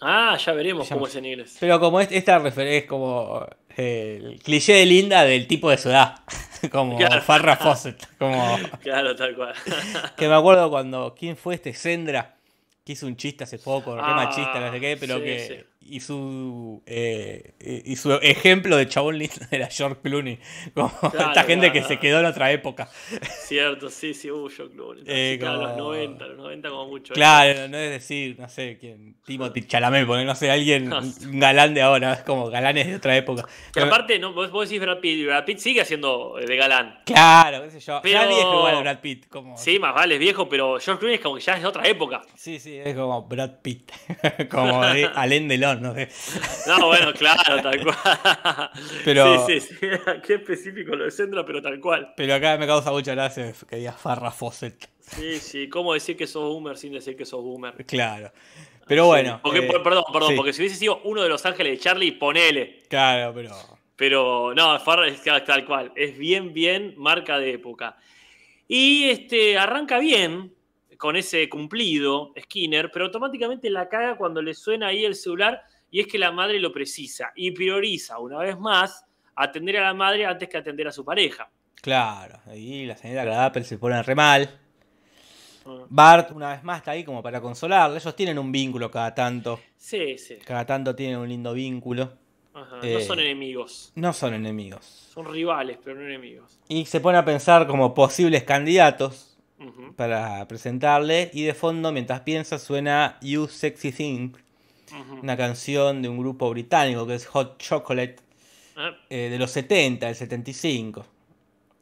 [0.01, 1.57] Ah, ya veremos cómo es en inglés.
[1.59, 6.19] Pero como esta referencia es como el cliché de Linda del tipo de su edad.
[6.71, 8.07] como Farrah Fawcett.
[8.17, 8.57] Como...
[8.81, 9.53] Claro, tal cual.
[10.17, 11.15] que me acuerdo cuando.
[11.17, 11.73] ¿Quién fue este?
[11.73, 12.35] Sendra.
[12.85, 15.65] Que hizo un chiste hace poco, re machista, no sé qué, pero que.
[15.87, 20.39] Y su eh, y su ejemplo de chabón lindo era George Clooney
[20.73, 22.89] como esta gente que se quedó en otra época.
[23.45, 25.03] Cierto sí sí uh George Clooney.
[25.05, 25.53] Eh, como...
[25.53, 30.07] los 90 los 90 como mucho claro no es decir no sé quién Timothy Chalamet
[30.07, 33.45] poner no sé alguien un galán de ahora es como galanes de otra época.
[33.73, 36.99] Pero aparte no vos, vos decís Brad Pitt Brad Pitt sigue siendo de galán.
[37.05, 37.99] Claro qué sé yo.
[38.01, 38.21] Pero...
[38.21, 41.21] ya viejo igual Brad Pitt como sí más vale es viejo pero George Clooney es
[41.21, 42.23] como que ya es de otra época.
[42.35, 43.91] Sí sí es como Brad Pitt
[44.49, 46.09] como de Alain Delon no sé
[46.67, 48.69] no, bueno, claro, tal cual.
[49.03, 49.87] Pero, sí, sí, sí.
[50.25, 52.13] Qué específico lo de Sendra, pero tal cual.
[52.15, 54.89] Pero acá me causa mucha gracia que digas Farrah Fawcett.
[54.99, 55.69] Sí, sí.
[55.69, 57.73] ¿Cómo decir que sos boomer sin decir que sos boomer?
[57.85, 58.31] Claro.
[58.87, 59.39] Pero bueno.
[59.43, 62.83] Porque, eh, perdón, perdón, porque si hubiese sido uno de los ángeles de Charlie, ponele.
[62.87, 63.51] Claro, pero.
[63.95, 65.91] Pero no, Farrah es tal cual.
[65.95, 67.97] Es bien, bien marca de época.
[68.67, 70.54] Y este arranca bien
[70.97, 76.01] con ese cumplido, Skinner, pero automáticamente la caga cuando le suena ahí el celular y
[76.01, 79.05] es que la madre lo precisa y prioriza una vez más
[79.35, 81.49] atender a la madre antes que atender a su pareja.
[81.81, 84.59] Claro, y la señora Gradapel se pone re mal.
[85.65, 85.85] Ah.
[85.89, 87.97] Bart, una vez más, está ahí como para consolarle.
[87.97, 89.59] Ellos tienen un vínculo cada tanto.
[89.77, 90.37] Sí, sí.
[90.45, 92.13] Cada tanto tienen un lindo vínculo.
[92.53, 93.91] no eh, son enemigos.
[93.95, 94.85] No son enemigos.
[94.85, 96.59] Son rivales, pero no enemigos.
[96.67, 99.34] Y se pone a pensar como posibles candidatos
[99.95, 101.31] para presentarle.
[101.33, 104.31] Y de fondo, mientras piensa, suena You Sexy Thing
[105.21, 108.17] una canción de un grupo británico que es Hot Chocolate,
[108.75, 108.95] ah.
[109.09, 111.05] eh, de los 70, del 75.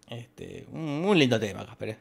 [0.10, 1.98] Este, un, lindo tema, Casper.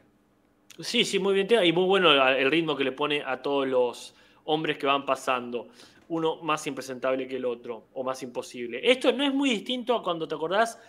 [0.79, 4.15] Sí, sí, muy bien y muy bueno el ritmo que le pone a todos los
[4.45, 5.67] hombres que van pasando.
[6.09, 8.79] Uno más impresentable que el otro, o más imposible.
[8.83, 10.79] Esto no es muy distinto a cuando te acordás,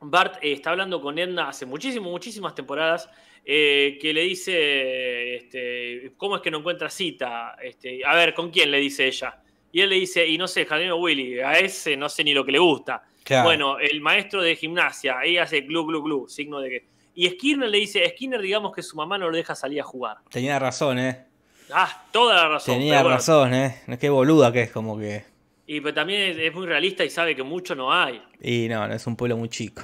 [0.00, 3.08] Bart eh, está hablando con Edna hace muchísimas, muchísimas temporadas,
[3.44, 7.56] eh, que le dice, este, ¿cómo es que no encuentra cita?
[7.62, 9.38] Este, a ver, ¿con quién le dice ella?
[9.70, 12.44] Y él le dice, y no sé, Jardino Willy, a ese no sé ni lo
[12.44, 13.02] que le gusta.
[13.42, 16.84] Bueno, el maestro de gimnasia, ahí hace glu, glu, glu, signo de que...
[17.14, 20.18] Y Skinner le dice, Skinner digamos que su mamá no lo deja salir a jugar.
[20.30, 21.26] Tenía razón, ¿eh?
[21.72, 22.78] Ah, toda la razón.
[22.78, 23.80] Tenía razón, ¿eh?
[23.98, 25.24] Qué boluda que es, como que...
[25.66, 28.22] Y pero también es, muy realista y sabe que mucho no hay.
[28.40, 29.82] Y no, no es un pueblo muy chico.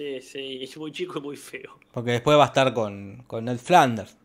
[0.00, 1.78] Sí, sí, es muy chico y muy feo.
[1.92, 4.16] Porque después va a estar con, con el Flanders.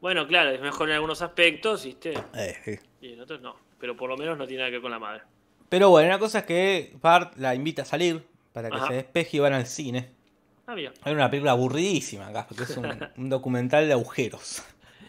[0.00, 2.14] Bueno, claro, es mejor en algunos aspectos, ¿viste?
[2.34, 2.78] Eh.
[3.00, 4.98] Y en otros no pero por lo menos no tiene nada que ver con la
[4.98, 5.22] madre.
[5.68, 9.36] Pero bueno, una cosa es que Bart la invita a salir para que se despeje
[9.36, 10.10] y van al cine.
[10.66, 10.92] Ah, bien.
[11.02, 12.76] Hay una película aburridísima acá, porque es
[13.16, 14.62] un, documental de agujeros.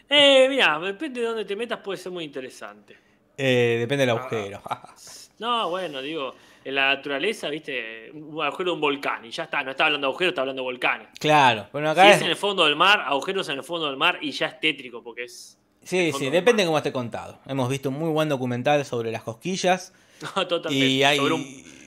[0.08, 2.96] Eh, mira, depende de dónde te metas, puede ser muy interesante.
[3.36, 4.62] Eh, depende del agujero.
[5.38, 9.62] no, bueno, digo, en la naturaleza, viste, un agujero de un volcán y ya está,
[9.62, 11.08] no está hablando de agujeros, está hablando de volcanes.
[11.18, 13.96] Claro, bueno, acá si es en el fondo del mar, agujeros en el fondo del
[13.96, 17.38] mar y ya es tétrico porque es Sí, sí, depende de cómo esté contado.
[17.46, 19.92] Hemos visto un muy buen documental sobre las cosquillas.
[20.36, 20.86] No, totalmente.
[20.86, 21.18] Y hay...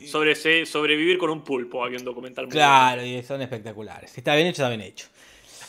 [0.08, 4.10] sobre, sobrevivir con un pulpo, había un documental muy Claro, y son espectaculares.
[4.10, 5.08] Si está bien hecho, está bien hecho.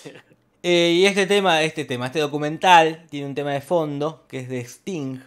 [0.67, 4.49] Eh, y este tema, este tema, este documental, tiene un tema de fondo que es
[4.49, 5.19] de Sting,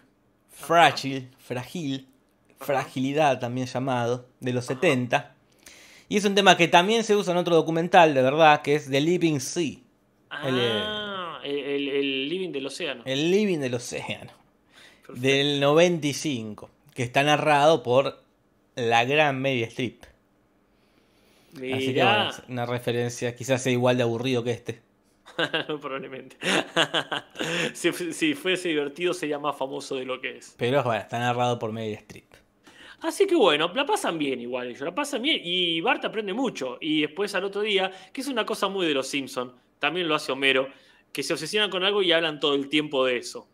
[0.50, 2.08] Frágil, Fragil,
[2.60, 5.36] Fragilidad también llamado, de los 70.
[6.10, 8.90] Y es un tema que también se usa en otro documental, de verdad, que es
[8.90, 9.78] The Living Sea.
[10.30, 13.04] Ah el, Living del Océano.
[13.06, 14.32] El Living del Océano.
[15.10, 16.70] Del 95.
[16.94, 18.22] Que está narrado por
[18.76, 20.04] la gran Media Strip.
[21.54, 22.06] Así que
[22.50, 24.82] una referencia quizás sea igual de aburrido que este.
[25.68, 26.38] Probablemente.
[27.74, 30.56] si, fuese divertido sería más famoso de lo que es.
[30.58, 32.32] Pero bueno, está narrado por Media Strip.
[33.02, 36.78] Así que bueno, la pasan bien igual, ellos la pasan bien y Bart aprende mucho.
[36.82, 40.16] Y después al otro día, que es una cosa muy de los Simpsons, también lo
[40.16, 40.68] hace Homero,
[41.12, 43.48] que se obsesionan con algo y hablan todo el tiempo de eso.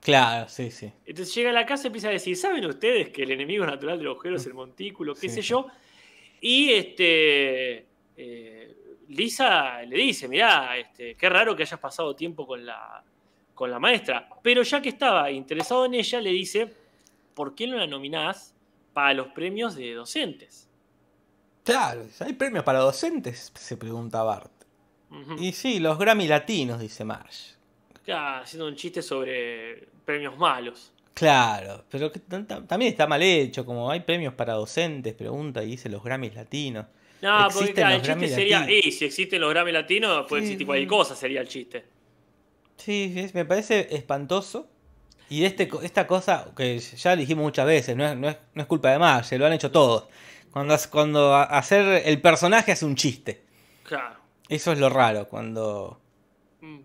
[0.00, 0.92] Claro, sí, sí.
[1.06, 3.98] Entonces llega a la casa y empieza a decir, ¿saben ustedes que el enemigo natural
[3.98, 5.14] del agujero es el montículo?
[5.14, 5.66] ¿Qué sé yo?
[6.42, 8.76] Y este eh,
[9.08, 13.02] Lisa le dice, mirá, este, qué raro que hayas pasado tiempo con la,
[13.54, 14.28] con la maestra.
[14.42, 16.70] Pero ya que estaba interesado en ella, le dice,
[17.34, 18.53] ¿por qué no la nominás
[18.94, 20.68] para los premios de docentes?
[21.64, 23.52] Claro, ¿hay premios para docentes?
[23.54, 24.52] Se pregunta Bart.
[25.38, 27.52] Y sí, los Grammy latinos, dice Marsh.
[28.04, 30.92] Claro, haciendo un chiste sobre premios malos.
[31.14, 36.02] Claro, pero también está mal hecho, como hay premios para docentes, pregunta y dice los
[36.02, 36.86] Grammys latinos.
[37.22, 41.14] No, porque el chiste sería, y si existen los Grammy latinos, puede existir cualquier cosa,
[41.14, 41.84] sería el chiste.
[42.76, 44.68] Sí, me parece espantoso.
[45.28, 48.98] Y este, esta cosa, que ya dijimos muchas veces, no es, no es, culpa de
[48.98, 50.06] Marsh, se lo han hecho todos.
[50.50, 53.42] Cuando, cuando hacer el personaje hace un chiste.
[53.82, 54.16] Claro.
[54.48, 56.00] Eso es lo raro, cuando...
[56.60, 56.78] Mm.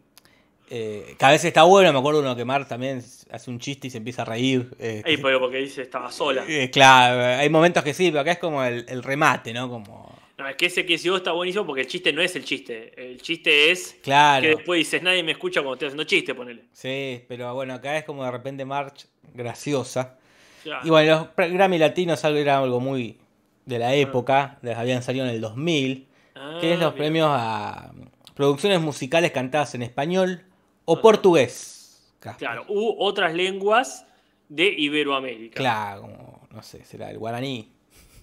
[0.72, 3.90] Eh, cada vez está bueno, me acuerdo uno que Mar también hace un chiste y
[3.90, 4.70] se empieza a reír.
[4.80, 6.46] Eh, pero porque dice estaba sola.
[6.48, 9.68] Eh, claro, hay momentos que sí, pero acá es como el, remate, ¿no?
[9.68, 10.19] Como...
[10.40, 12.46] No, es que ese que si vos está buenísimo porque el chiste no es el
[12.46, 12.94] chiste.
[12.96, 14.42] El chiste es claro.
[14.42, 16.64] que después dices nadie me escucha cuando estoy haciendo chiste, ponele.
[16.72, 20.18] Sí, pero bueno, acá es como de repente March graciosa.
[20.84, 23.18] Y bueno, los Grammy Latinos era algo muy
[23.66, 26.08] de la época, habían salido en el 2000,
[26.62, 27.92] que es los ah, premios a
[28.34, 30.44] producciones musicales cantadas en español
[30.86, 32.16] o portugués.
[32.38, 34.06] Claro, u otras lenguas
[34.48, 35.56] de Iberoamérica.
[35.56, 37.74] Claro, como, no sé, será el guaraní.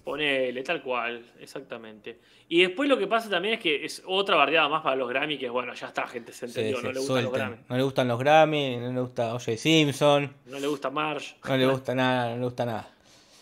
[0.07, 2.19] Ponele, tal cual, exactamente.
[2.47, 5.37] Y después lo que pasa también es que es otra bardeada más para los Grammy,
[5.37, 7.57] que bueno, ya está, gente, se entendió, no le gustan los Grammy.
[7.67, 9.57] No le gustan los Grammy, no le gusta O.J.
[9.57, 10.33] Simpson.
[10.45, 11.33] No le gusta Marsh.
[11.45, 12.89] No le gusta nada, no le gusta nada.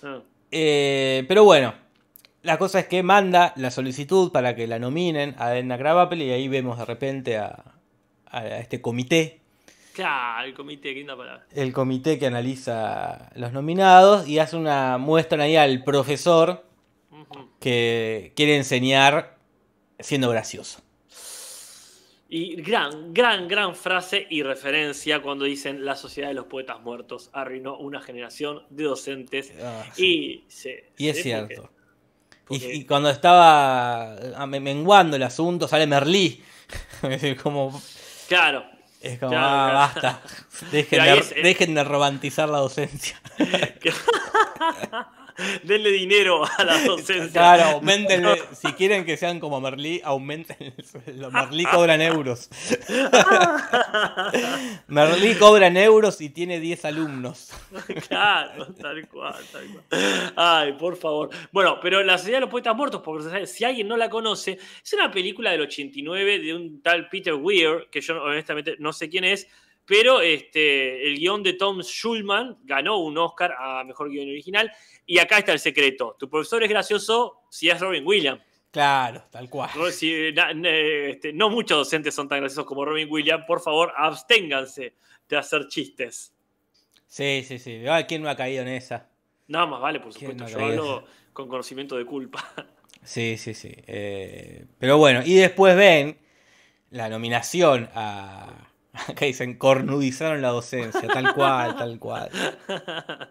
[0.02, 0.20] Ah.
[0.50, 1.76] Eh, pero bueno,
[2.42, 6.32] la cosa es que manda la solicitud para que la nominen a Edna Krabappel y
[6.32, 7.76] ahí vemos de repente a,
[8.26, 9.40] a este comité.
[9.96, 11.46] Claro, el comité, qué linda palabra.
[11.54, 16.66] El comité que analiza los nominados y hace una muestra ahí al profesor
[17.62, 19.38] que quiere enseñar
[19.98, 20.82] siendo gracioso.
[22.28, 27.30] Y gran, gran, gran frase y referencia cuando dicen la sociedad de los poetas muertos
[27.32, 29.54] arruinó una generación de docentes.
[29.64, 30.44] Ah, y,
[30.98, 31.70] y es cierto.
[32.50, 36.44] Y, cuando estaba ah, menguando el asunto, sale Merlí.
[37.42, 37.82] como
[38.28, 38.75] Claro.
[39.06, 40.20] Es como, ah, basta.
[40.72, 43.22] Dejen, de, romantizar la docencia.
[45.64, 47.32] Denle dinero a la docencia.
[47.32, 48.44] Claro, aumentenle.
[48.56, 50.74] Si quieren que sean como Merlí, aumenten
[51.18, 52.50] Los Merlí cobran euros.
[54.88, 57.52] Merlí cobra en euros y tiene 10 alumnos.
[58.08, 60.34] Claro, tal cual, tal cual.
[60.36, 61.30] Ay, por favor.
[61.52, 64.94] Bueno, pero La Sociedad de los Poetas Muertos, porque si alguien no la conoce, es
[64.94, 69.26] una película del 89 de un tal Peter Weir, que yo honestamente no sé quién
[69.26, 69.48] es,
[69.86, 74.72] pero este, el guion de Tom Schulman ganó un Oscar a Mejor Guión Original.
[75.06, 76.16] Y acá está el secreto.
[76.20, 78.42] Tu profesor es gracioso si es Robin Williams.
[78.72, 79.70] Claro, tal cual.
[79.76, 83.46] No, este, no muchos docentes son tan graciosos como Robin Williams.
[83.46, 84.96] Por favor, absténganse
[85.30, 86.34] de hacer chistes.
[87.08, 87.84] Sí, sí, sí.
[88.08, 89.08] ¿Quién no ha caído en esa?
[89.48, 90.48] Nada más vale, por supuesto.
[90.48, 92.44] Yo hablo con conocimiento de culpa.
[93.06, 93.72] Sí, sí, sí.
[93.86, 96.18] Eh, pero bueno, y después ven
[96.90, 98.68] la nominación a.
[99.08, 102.30] Acá dicen, cornudizaron la docencia, tal cual, tal cual.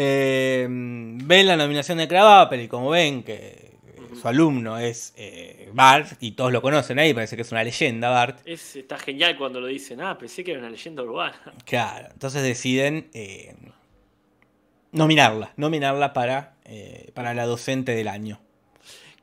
[0.00, 3.72] Eh, ven la nominación de Cravaper y como ven que
[4.20, 8.10] su alumno es eh, Bart y todos lo conocen ahí, parece que es una leyenda
[8.10, 8.38] Bart.
[8.44, 11.40] Es, está genial cuando lo dicen, ah, pensé que era una leyenda urbana.
[11.64, 13.56] Claro, entonces deciden eh,
[14.92, 16.54] nominarla, nominarla para,
[17.14, 18.40] para la docente del año.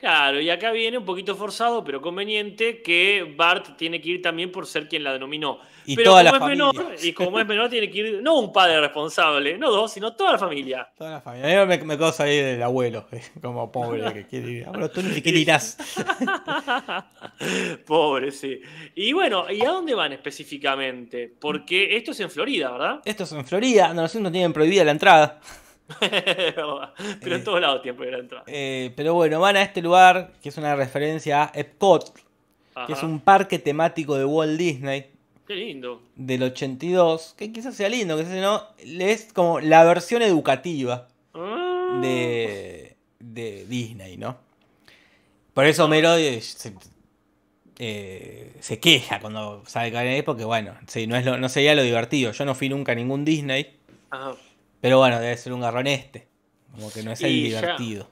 [0.06, 4.52] Claro, y acá viene un poquito forzado, pero conveniente, que Bart tiene que ir también
[4.52, 5.58] por ser quien la denominó.
[5.84, 8.80] Y pero como es menor, y como es menor, tiene que ir, no un padre
[8.80, 10.88] responsable, no dos, sino toda la familia.
[10.96, 11.64] Toda la familia.
[11.64, 13.08] A mí me, me cosa ahí del abuelo,
[13.42, 14.66] como pobre que quiere ir.
[14.68, 15.76] Ahora tú ni siquiera irás.
[17.88, 18.62] pobre, sí.
[18.94, 21.34] Y bueno, ¿y a dónde van específicamente?
[21.42, 23.02] Porque esto es en Florida, ¿verdad?
[23.06, 25.42] Esto es en Florida, no, no tienen prohibida la entrada.
[26.00, 28.44] pero en todos lados tiempo de entrada.
[28.48, 32.14] Eh, pero bueno, van a este lugar que es una referencia a Epcot,
[32.88, 35.12] que es un parque temático de Walt Disney.
[35.48, 36.02] Qué lindo.
[36.16, 42.00] Del 82, que quizás sea lindo, que no, es como la versión educativa ah.
[42.02, 44.38] de, de Disney, ¿no?
[45.54, 46.42] Por eso Mero eh,
[48.60, 52.32] se, queja cuando sale caer porque bueno, sí, no, es no sería lo divertido.
[52.32, 53.78] Yo no fui nunca a ningún Disney.
[54.10, 54.36] Ajá.
[54.86, 56.28] Pero bueno, debe ser un garrón este.
[56.72, 58.08] Como que no es el divertido.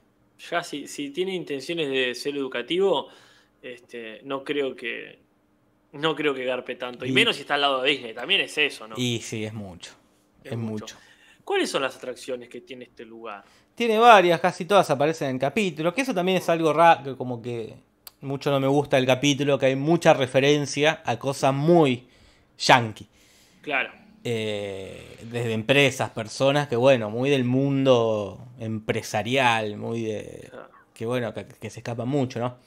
[0.49, 3.09] Ya, si, si, tiene intenciones de ser educativo,
[3.61, 5.19] este, no creo que.
[5.91, 7.05] No creo que garpe tanto.
[7.05, 8.15] Y, menos si está al lado de Disney.
[8.15, 8.95] También es eso, ¿no?
[8.97, 9.91] Y sí, es mucho.
[10.43, 10.97] Es, mucho.
[11.43, 13.43] ¿Cuáles son las atracciones que tiene este lugar?
[13.75, 15.93] Tiene varias, casi todas aparecen en capítulos.
[15.93, 17.75] Que eso también es algo raro, como que
[18.21, 22.07] mucho no me gusta el capítulo, que hay mucha referencia a cosas muy
[22.57, 23.07] yankee.
[23.61, 24.02] Claro.
[24.25, 30.49] Eh, desde empresas, personas que, bueno, muy del mundo empresarial, muy de.
[30.93, 32.57] que, bueno, que, se escapa mucho, ¿no?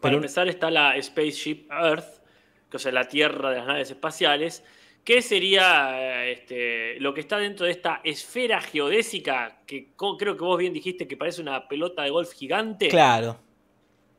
[0.00, 2.22] Para empezar, está la Spaceship Earth,
[2.70, 4.62] que es la Tierra de las naves espaciales,
[5.02, 10.58] que sería este, lo que está dentro de esta esfera geodésica, que creo que vos
[10.58, 12.88] bien dijiste que parece una pelota de golf gigante.
[12.88, 13.49] Claro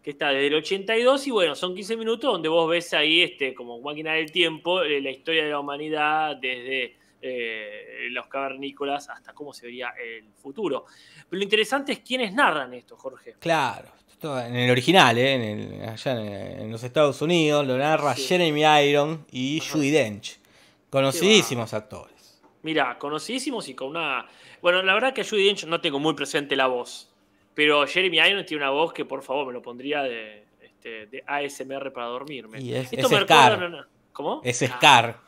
[0.02, 3.54] que está desde el 82 y bueno, son 15 minutos donde vos ves ahí este,
[3.54, 9.34] como máquina del tiempo eh, la historia de la humanidad desde eh, los cavernícolas hasta
[9.34, 10.86] cómo se vería el futuro.
[11.30, 13.36] Pero lo interesante es quiénes narran esto, Jorge.
[13.40, 13.90] Claro,
[14.24, 15.34] en el original, ¿eh?
[15.34, 20.40] en allá en, los Estados Unidos, lo narra Jeremy Iron y Judy Dench.
[20.90, 22.42] Conocidísimos actores.
[22.64, 24.28] Mira, conocidísimos y con una.
[24.62, 27.11] Bueno, la verdad que a Judy Dench no tengo muy presente la voz.
[27.54, 31.24] Pero Jeremy Irons tiene una voz que por favor me lo pondría de, este, de
[31.28, 32.60] ASMR para dormirme.
[32.62, 33.88] Y es, Scar.
[34.14, 34.42] ¿Cómo?
[34.44, 35.20] Es Scar.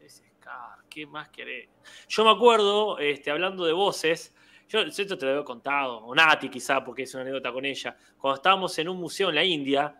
[0.00, 0.78] es Scar.
[0.88, 1.68] ¿Qué más querés?
[2.08, 4.34] Yo me acuerdo, este, hablando de voces,
[4.68, 7.94] yo esto te lo había contado, o Nati quizá, porque es una anécdota con ella,
[8.16, 9.94] cuando estábamos en un museo en la India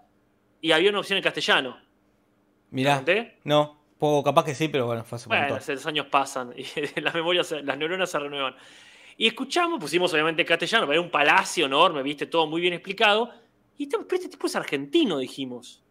[0.61, 1.79] y había una opción en castellano.
[2.71, 3.05] Mirá,
[3.45, 6.65] no, poco capaz que sí, pero bueno, fue hace Bueno, los años pasan y
[7.03, 8.57] las memorias, las neuronas se renuevan.
[9.17, 13.31] Y escuchamos, pusimos obviamente castellano, era un palacio enorme, viste, todo muy bien explicado.
[13.79, 15.83] Y este, este tipo es argentino, dijimos.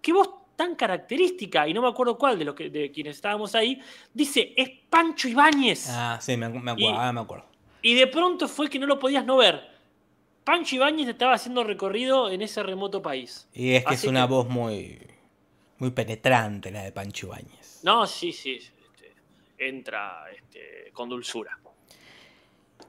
[0.00, 3.54] Qué voz tan característica, y no me acuerdo cuál de, los que, de quienes estábamos
[3.54, 3.80] ahí,
[4.12, 5.88] dice, es Pancho Ibáñez.
[5.90, 7.46] Ah, sí, me, acuerdo, y, ah, me acuerdo.
[7.82, 9.74] Y de pronto fue que no lo podías no ver.
[10.44, 13.48] Pancho Ibáñez estaba haciendo recorrido en ese remoto país.
[13.52, 14.98] Y es que es una voz muy,
[15.78, 17.80] muy penetrante la de Pancho Ibáñez.
[17.82, 18.56] No, sí, sí.
[18.56, 19.14] Este,
[19.58, 21.58] entra este, con dulzura.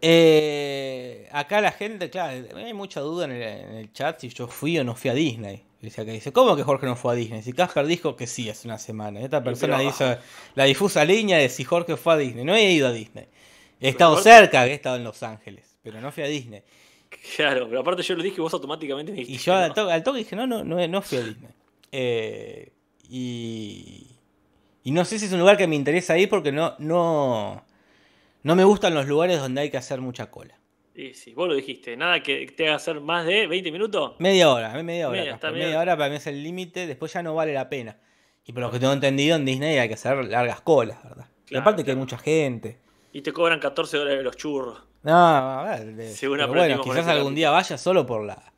[0.02, 4.84] Eh, acá la gente, claro, hay mucha duda en el, chat si yo fui o
[4.84, 5.64] no fui a Disney.
[5.82, 7.44] Dice, dice, ¿cómo que Jorge no fue a Disney?
[7.44, 9.22] Si Casper dijo que sí hace una semana.
[9.22, 10.18] Esta persona hizo
[10.56, 12.44] la difusa línea de si Jorge fue a Disney.
[12.44, 13.28] No he ido a Disney.
[13.80, 16.64] He estado cerca, he estado en Los Ángeles, pero no fui a Disney.
[17.36, 19.42] Claro, pero aparte yo lo dije y vos automáticamente me dijiste.
[19.42, 21.52] Y yo al, toque, dije, no, no, no, fui a Disney.
[21.92, 22.72] Eh,
[23.10, 24.08] y,
[24.84, 27.64] y no sé si es un lugar que me interesa ir porque no, no,
[28.46, 30.56] no me gustan los lugares donde hay que hacer mucha cola.
[30.96, 34.14] Sí, sí, vos lo dijiste, nada que te haga hacer más de 20 minutos.
[34.20, 35.20] Media hora, media hora.
[35.20, 37.98] Media, media hora para mí es el límite, después ya no vale la pena.
[38.46, 41.26] Y por lo que tengo entendido, en Disney hay que hacer largas colas, ¿verdad?
[41.50, 42.78] y aparte que hay mucha gente.
[43.14, 44.78] Y te cobran 14 dólares los churros.
[45.02, 46.48] No, a ver.
[46.48, 48.54] bueno, quizás algún día vaya solo por la.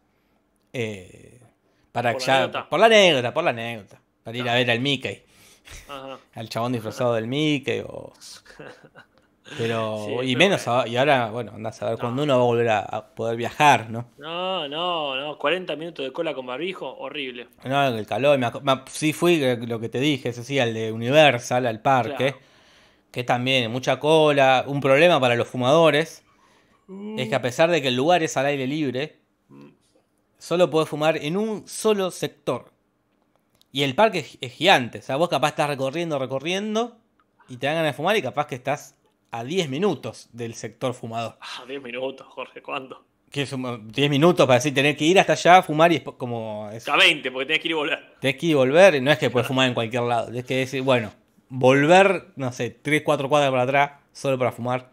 [0.74, 1.40] Eh,
[1.94, 4.02] para por, la por la anécdota, por la anécdota.
[4.22, 5.24] Para ir a ver al Mickey.
[5.88, 6.20] Ajá.
[6.36, 8.12] Al chabón disfrazado del Mickey o.
[9.58, 13.08] Pero, y menos, y ahora, bueno, andás a ver cuando uno va a volver a,
[13.16, 14.10] poder viajar, ¿no?
[14.18, 17.48] No, no, no, 40 minutos de cola con barbijo, horrible.
[17.64, 21.66] No, el calor, me, sí fui lo que te dije, ese sí, al de Universal,
[21.66, 22.36] al parque,
[23.12, 26.24] que también mucha cola, un problema para los fumadores,
[27.18, 29.20] es que a pesar de que el lugar es al aire libre,
[30.38, 32.72] solo podés fumar en un solo sector.
[33.72, 36.98] Y el parque es, es gigante, o sea, vos capaz estás recorriendo, recorriendo,
[37.50, 38.97] y te dan ganas de fumar y capaz que estás
[39.38, 41.36] a 10 minutos del sector fumador.
[41.40, 43.06] Ah, 10 minutos, Jorge, ¿cuándo?
[43.30, 46.02] Que es 10 minutos para así tener que ir hasta allá a fumar y es
[46.02, 46.66] como.
[46.66, 48.14] a 20, porque tenés que ir y volver.
[48.20, 50.34] Tenés que ir y volver, y no es que puedes fumar en cualquier lado.
[50.34, 51.12] Es que decir, bueno,
[51.50, 54.90] volver, no sé, 3, 4 cuadras para atrás solo para fumar.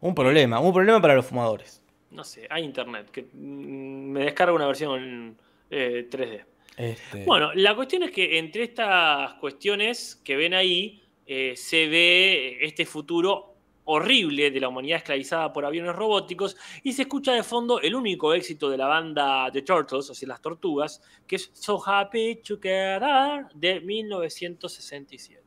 [0.00, 1.82] Un problema, un problema para los fumadores.
[2.10, 5.38] No sé, hay internet, que mm, me descarga una versión
[5.70, 6.20] 3D.
[6.20, 6.44] Eh,
[6.76, 7.24] este.
[7.24, 12.84] Bueno, la cuestión es que entre estas cuestiones que ven ahí, eh, se ve este
[12.84, 13.49] futuro
[13.90, 18.32] horrible de la humanidad esclavizada por aviones robóticos y se escucha de fondo el único
[18.32, 23.46] éxito de la banda The Turtles, o sea, las tortugas, que es So Happy Together
[23.54, 25.42] de 1967.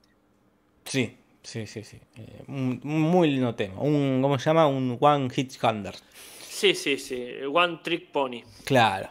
[0.85, 1.97] Sí, sí, sí, sí.
[2.17, 3.79] Eh, un, muy lindo tema.
[3.79, 4.67] Un, ¿Cómo se llama?
[4.67, 5.95] Un One Hit Wonder.
[6.41, 7.25] Sí, sí, sí.
[7.51, 8.41] One Trick Pony.
[8.65, 9.09] Claro.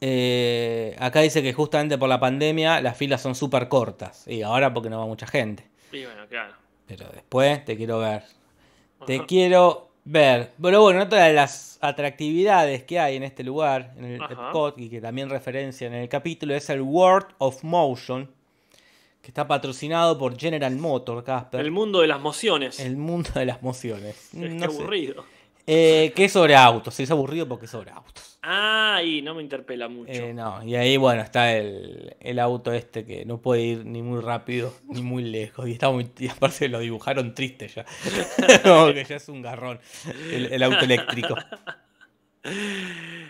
[0.00, 4.26] Eh, acá dice que justamente por la pandemia las filas son súper cortas.
[4.28, 5.64] Y ahora porque no va mucha gente.
[5.90, 6.54] Sí, bueno, claro.
[6.86, 8.22] Pero después te quiero ver
[9.06, 10.52] te quiero ver.
[10.60, 14.88] Pero bueno, otra de las atractividades que hay en este lugar, en el Epcot, y
[14.88, 18.30] que también referencia en el capítulo, es el World of Motion,
[19.20, 21.60] que está patrocinado por General Motors, Casper.
[21.60, 22.80] El mundo de las mociones.
[22.80, 24.30] El mundo de las mociones.
[24.32, 25.24] Qué aburrido.
[25.66, 28.38] Eh, que es sobre autos, es aburrido porque es sobre autos.
[28.42, 30.10] Ah, y no me interpela mucho.
[30.10, 34.20] Eh, no, y ahí bueno, está el, auto este que no puede ir ni muy
[34.20, 35.68] rápido ni muy lejos.
[35.68, 37.84] Y está muy, y aparte lo dibujaron triste ya.
[38.64, 39.78] Como que ya es un garrón
[40.32, 41.36] el, el, auto eléctrico.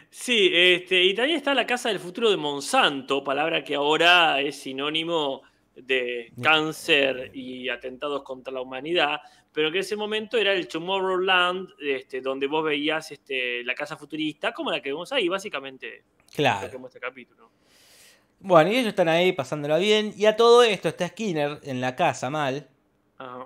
[0.08, 4.56] Sí, este, y también está la Casa del Futuro de Monsanto, palabra que ahora es
[4.56, 5.42] sinónimo
[5.74, 9.20] de cáncer y atentados contra la humanidad,
[9.52, 14.52] pero que ese momento era el Tomorrowland, este, donde vos veías este, la casa futurista,
[14.52, 16.04] como la que vemos ahí, básicamente.
[16.34, 16.66] Claro.
[16.86, 17.50] Este capítulo.
[18.40, 21.94] Bueno, y ellos están ahí pasándola bien, y a todo esto está Skinner en la
[21.94, 22.68] casa mal,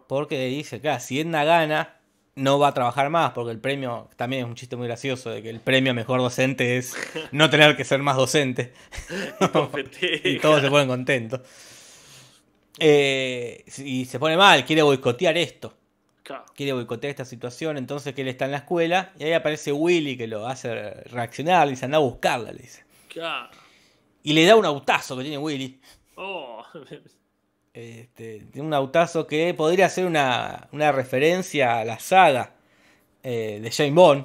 [0.06, 2.00] porque dice, claro, si Edna gana,
[2.36, 5.42] no va a trabajar más, porque el premio, también es un chiste muy gracioso, de
[5.42, 6.94] que el premio a mejor docente es
[7.32, 8.72] no tener que ser más docente.
[10.24, 11.40] y todos se ponen contentos.
[12.78, 15.74] Eh, y se pone mal, quiere boicotear esto.
[16.54, 20.16] Quiere boicotear esta situación, entonces que él está en la escuela y ahí aparece Willy
[20.16, 22.84] que lo hace reaccionar, le dice anda a buscarla, le dice.
[24.22, 25.80] Y le da un autazo que tiene Willy.
[26.16, 26.64] Oh.
[27.76, 32.54] Este, tiene un autazo que podría ser una, referencia a la saga
[33.22, 34.24] eh, de Jane Bond.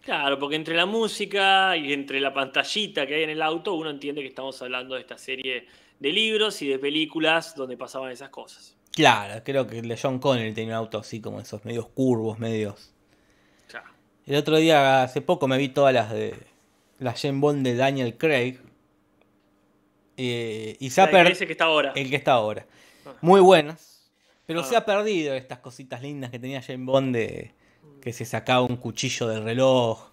[0.00, 3.90] Claro, porque entre la música y entre la pantallita que hay en el auto, uno
[3.90, 5.66] entiende que estamos hablando de esta serie
[5.98, 8.75] de libros y de películas donde pasaban esas cosas.
[8.96, 12.38] Claro, creo que el de John Connell tenía un auto así como esos medios curvos,
[12.38, 12.94] medios.
[14.24, 16.34] El otro día, hace poco, me vi todas las de
[16.98, 18.58] la Jane Bond de Daniel Craig.
[20.16, 21.38] Eh, y se ha perdido.
[21.38, 21.92] El que está ahora.
[21.94, 22.66] El que está ahora.
[23.04, 23.12] Ah.
[23.20, 24.10] Muy buenas.
[24.46, 24.64] Pero ah.
[24.64, 27.52] se ha perdido estas cositas lindas que tenía Jane Bond de
[28.00, 30.08] que se sacaba un cuchillo del reloj.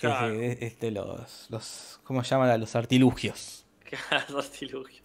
[0.00, 2.00] Que, este, los, los.
[2.02, 2.58] ¿Cómo se llaman?
[2.58, 3.65] Los artilugios.
[4.36, 5.02] artilugios.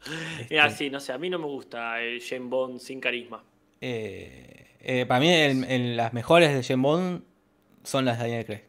[0.50, 0.70] Este...
[0.72, 3.44] sí, no sé, a mí no me gusta el Jane Bond sin carisma.
[3.80, 7.24] Eh, eh, para mí, las mejores de Jane Bond
[7.84, 8.64] son las de Daniel Craig.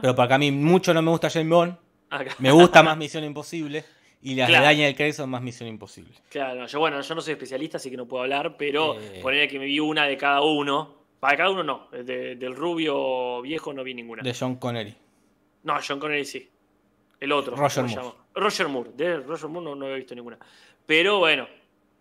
[0.00, 1.76] Pero para mí mucho no me gusta Jane Bond.
[2.38, 3.84] Me gusta más Misión Imposible.
[4.22, 6.14] Y las de Daniel Craig son más Misión Imposible.
[6.30, 9.20] Claro, yo bueno, yo no soy especialista, así que no puedo hablar, pero eh...
[9.20, 11.04] poner que me vi una de cada uno.
[11.20, 11.88] Para cada uno no.
[11.90, 14.22] del rubio viejo no vi ninguna.
[14.22, 14.94] De John Connery.
[15.64, 16.48] No, John Connery sí.
[17.20, 17.56] El otro.
[17.56, 18.23] Roger Moore.
[18.34, 18.90] Roger Moore.
[18.96, 20.38] De Roger Moore no, no he visto ninguna.
[20.86, 21.48] Pero bueno,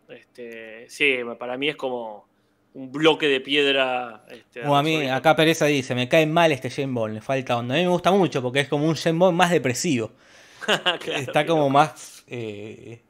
[0.10, 2.28] este, sí, para mí es como
[2.74, 4.24] un bloque de piedra.
[4.30, 7.76] Este, a mí, acá Pereza dice, me cae mal este Jane Bond, le falta onda.
[7.76, 10.12] A mí me gusta mucho porque es como un Jane Bond más depresivo.
[11.08, 12.24] Está como más...
[12.28, 13.02] Eh,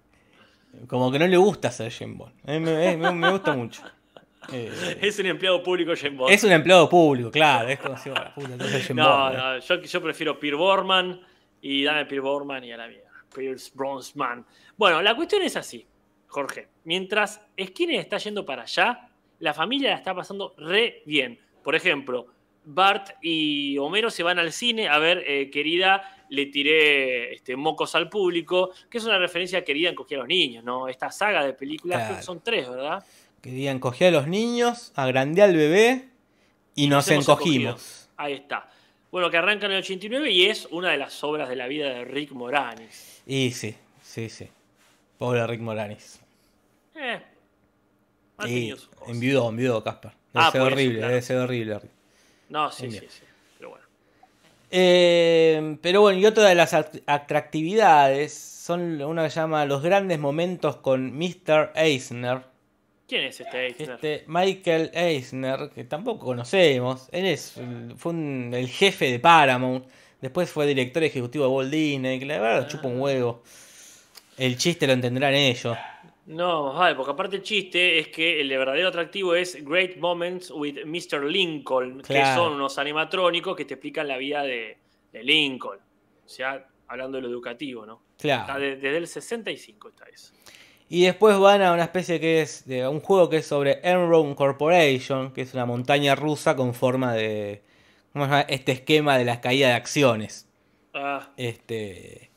[0.88, 2.34] como que no le gusta ser Jane Bond.
[2.45, 3.84] me, gusta mucho.
[4.51, 6.34] Eh, es un empleado público Jane Bond.
[6.34, 7.69] Es un empleado público, claro.
[7.69, 7.95] Es como
[8.95, 11.21] no, no, yo, yo prefiero Pierre Borman
[11.61, 13.03] y dame Pierce Borman y a la mierda.
[13.34, 13.71] Pierce.
[14.77, 15.86] Bueno, la cuestión es así,
[16.27, 16.67] Jorge.
[16.84, 19.09] Mientras Skinner está yendo para allá,
[19.39, 21.39] la familia la está pasando re bien.
[21.63, 22.27] Por ejemplo,
[22.65, 27.95] Bart y Homero se van al cine a ver, eh, querida, le tiré este, mocos
[27.95, 30.88] al público, que es una referencia a querida encogía a los niños, ¿no?
[30.88, 33.03] Esta saga de películas, son tres, ¿verdad?
[33.41, 36.09] Querida encogía a los niños, agrandé al bebé
[36.75, 38.09] y, nos, encogimos.
[38.15, 38.69] Ahí está.
[39.14, 41.88] Bueno, que arranca en el 89 y es una de las obras de la vida
[41.88, 43.22] de Rick Moranis.
[43.28, 44.49] Y sí, sí, sí.
[45.20, 46.20] Pobre Rick Moranis.
[46.95, 47.22] Eh.
[48.47, 48.74] Y
[49.05, 50.14] enviudó, enviudó Casper.
[50.34, 51.80] Debe ah, ser horrible, debe ser horrible.
[52.49, 53.22] No, sí, sí, sí.
[53.59, 53.86] Pero bueno.
[54.72, 60.18] Eh, pero bueno, y otra de las atractividades son una que se llama Los grandes
[60.18, 61.72] momentos con Mr.
[61.76, 62.45] Eisner
[63.08, 63.91] ¿Quién es este Eisner?
[63.91, 67.10] Este Michael Eisner, que tampoco conocemos.
[67.12, 67.60] Él es,
[67.97, 69.86] fue el jefe de Paramount.
[70.22, 72.20] Después fue director ejecutivo de Walt Disney.
[72.20, 73.43] Que la verdad chupa un huevo.
[74.38, 75.78] El chiste lo entenderán ellos.
[76.26, 80.86] No, vale, porque aparte el chiste es que el verdadero atractivo es Great Moments with
[80.86, 81.26] Mr.
[81.26, 84.78] Lincoln, que son unos animatrónicos que te explican la vida de,
[85.12, 85.80] Lincoln.
[86.26, 88.01] O sea, hablando de lo educativo, ¿no?
[88.18, 88.58] Claro.
[88.58, 90.34] desde el 65 está eso.
[90.94, 94.36] Y después van a una especie que es de un juego que es sobre Enron
[94.36, 97.64] Corporation, que es una montaña rusa con forma de.
[98.12, 98.41] ¿Cómo se llama?
[98.41, 100.48] Este esquema de las caídas de acciones.
[100.94, 101.32] Ah.
[101.36, 102.30] Este.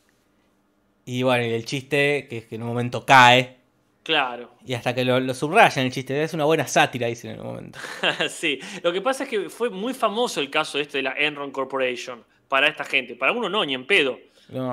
[1.04, 3.58] Y bueno, el chiste, que es que en un momento cae.
[4.02, 4.54] Claro.
[4.64, 7.78] Y hasta que lo, subrayan el chiste, es una buena sátira, dicen en un momento.
[8.30, 11.50] sí, lo que pasa es que fue muy famoso el caso este de la Enron
[11.50, 13.16] Corporation para esta gente.
[13.16, 14.18] Para uno no, ni en pedo.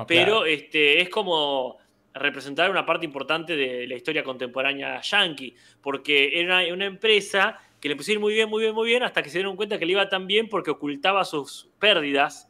[0.07, 1.82] Pero este, es como
[2.13, 7.95] representar una parte importante de la historia contemporánea yankee, porque era una, empresa que le
[7.95, 10.07] pusieron muy bien, muy bien, muy bien, hasta que se dieron cuenta que le iba
[10.09, 12.49] tan bien porque ocultaba sus pérdidas,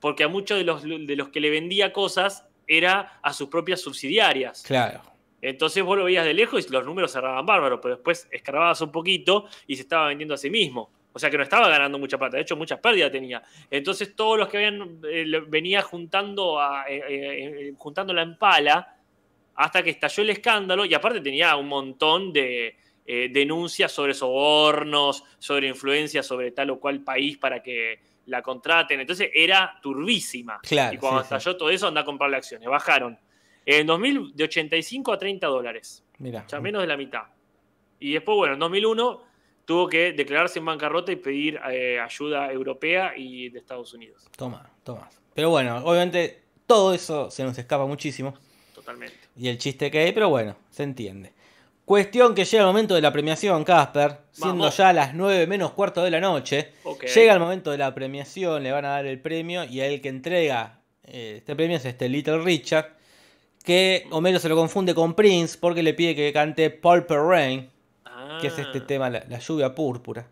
[0.00, 3.80] porque a muchos de los, de los que le vendía cosas era a sus propias
[3.80, 4.62] subsidiarias.
[4.62, 5.02] Claro.
[5.40, 8.90] Entonces vos lo veías de lejos y los números cerraban bárbaros, pero después escarbabas un
[8.90, 10.90] poquito y se estaba vendiendo a sí mismo.
[11.12, 13.42] O sea que no estaba ganando mucha plata, de hecho muchas pérdidas tenía.
[13.70, 18.93] Entonces todos los que habían eh, venía juntando, a, eh, eh, juntando la empala
[19.56, 22.76] hasta que estalló el escándalo y aparte tenía un montón de
[23.06, 29.00] eh, denuncias sobre sobornos, sobre influencia sobre tal o cual país para que la contraten.
[29.00, 30.60] Entonces era turbísima.
[30.70, 32.68] y cuando estalló todo eso, anda a comprarle acciones.
[32.68, 33.18] Bajaron
[33.66, 36.04] en 2000 de 85 a 30 dólares.
[36.18, 36.46] Mira.
[36.48, 37.24] Ya menos de la mitad.
[37.98, 39.22] Y después, bueno, en 2001
[39.64, 44.26] tuvo que declararse en bancarrota y pedir eh, ayuda europea y de Estados Unidos.
[44.36, 45.08] Toma, toma.
[45.34, 48.34] Pero bueno, obviamente todo eso se nos escapa muchísimo.
[48.84, 51.32] Totalmente y el chiste que hay, pero bueno, se entiende.
[51.84, 56.02] Cuestión que llega el momento de la premiación, Casper, siendo ya las 9 menos cuarto
[56.02, 56.72] de la noche.
[57.14, 60.08] Llega el momento de la premiación, le van a dar el premio y el que
[60.08, 62.96] entrega eh, este premio es este Little Richard,
[63.62, 67.68] que Homero se lo confunde con Prince porque le pide que cante Pulper Rain,
[68.40, 68.86] que es este ah.
[68.86, 70.26] tema, la, lluvia púrpura.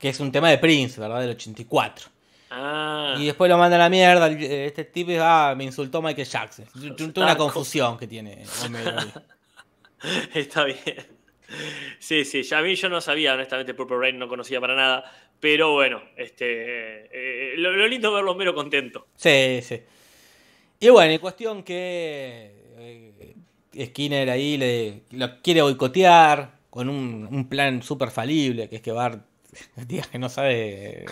[0.00, 1.20] Que es un tema de Prince, ¿verdad?
[1.20, 2.08] Del 84.
[2.50, 3.14] Ah.
[3.18, 4.28] Y después lo manda a la mierda.
[4.28, 6.66] Este tipo ah, me insultó Michael Jackson.
[7.12, 8.44] Toda una confusión que tiene
[10.34, 11.20] Está bien.
[11.98, 15.04] Sí, sí, ya a mí yo no sabía, honestamente, Purple Rain no conocía para nada.
[15.40, 19.06] Pero bueno, este, eh, lo, lindo es verlo mero contento.
[19.16, 19.80] Sí, sí.
[20.80, 23.34] Y bueno, en cuestión que eh,
[23.86, 29.24] Skinner ahí le, lo quiere boicotear con un, plan súper falible, que es que Bart
[29.86, 31.04] diga que no sabe,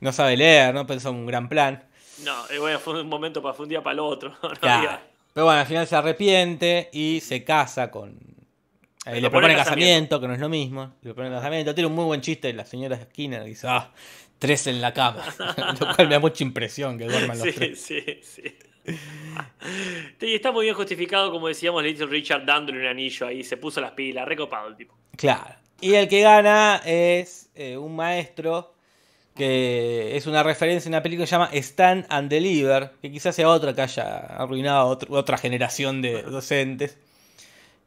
[0.00, 1.84] no sabe leer, no pensó en un gran plan.
[2.24, 4.34] No, bueno, fue un momento para fue un día para el otro.
[4.60, 8.18] Pero bueno, al final se arrepiente y se casa con.
[9.06, 10.94] Eh, le propone casamiento, que no es lo mismo.
[11.02, 11.74] Le propone casamiento.
[11.74, 13.44] Tiene un muy buen chiste la señora Skinner.
[13.44, 13.92] Dice, ah,
[14.38, 15.22] tres en la cama.
[15.80, 17.80] lo cual me da mucha impresión que duerman los sí, tres.
[17.80, 18.58] Sí, sí.
[20.20, 23.56] Y está muy bien justificado, como decíamos, le hizo Richard dándole un anillo ahí, se
[23.56, 24.94] puso las pilas, recopado el tipo.
[25.16, 25.54] Claro.
[25.80, 28.74] Y el que gana es eh, un maestro
[29.38, 33.36] que es una referencia a una película que se llama Stand and Deliver, que quizás
[33.36, 36.98] sea otra que haya arruinado otra generación de docentes.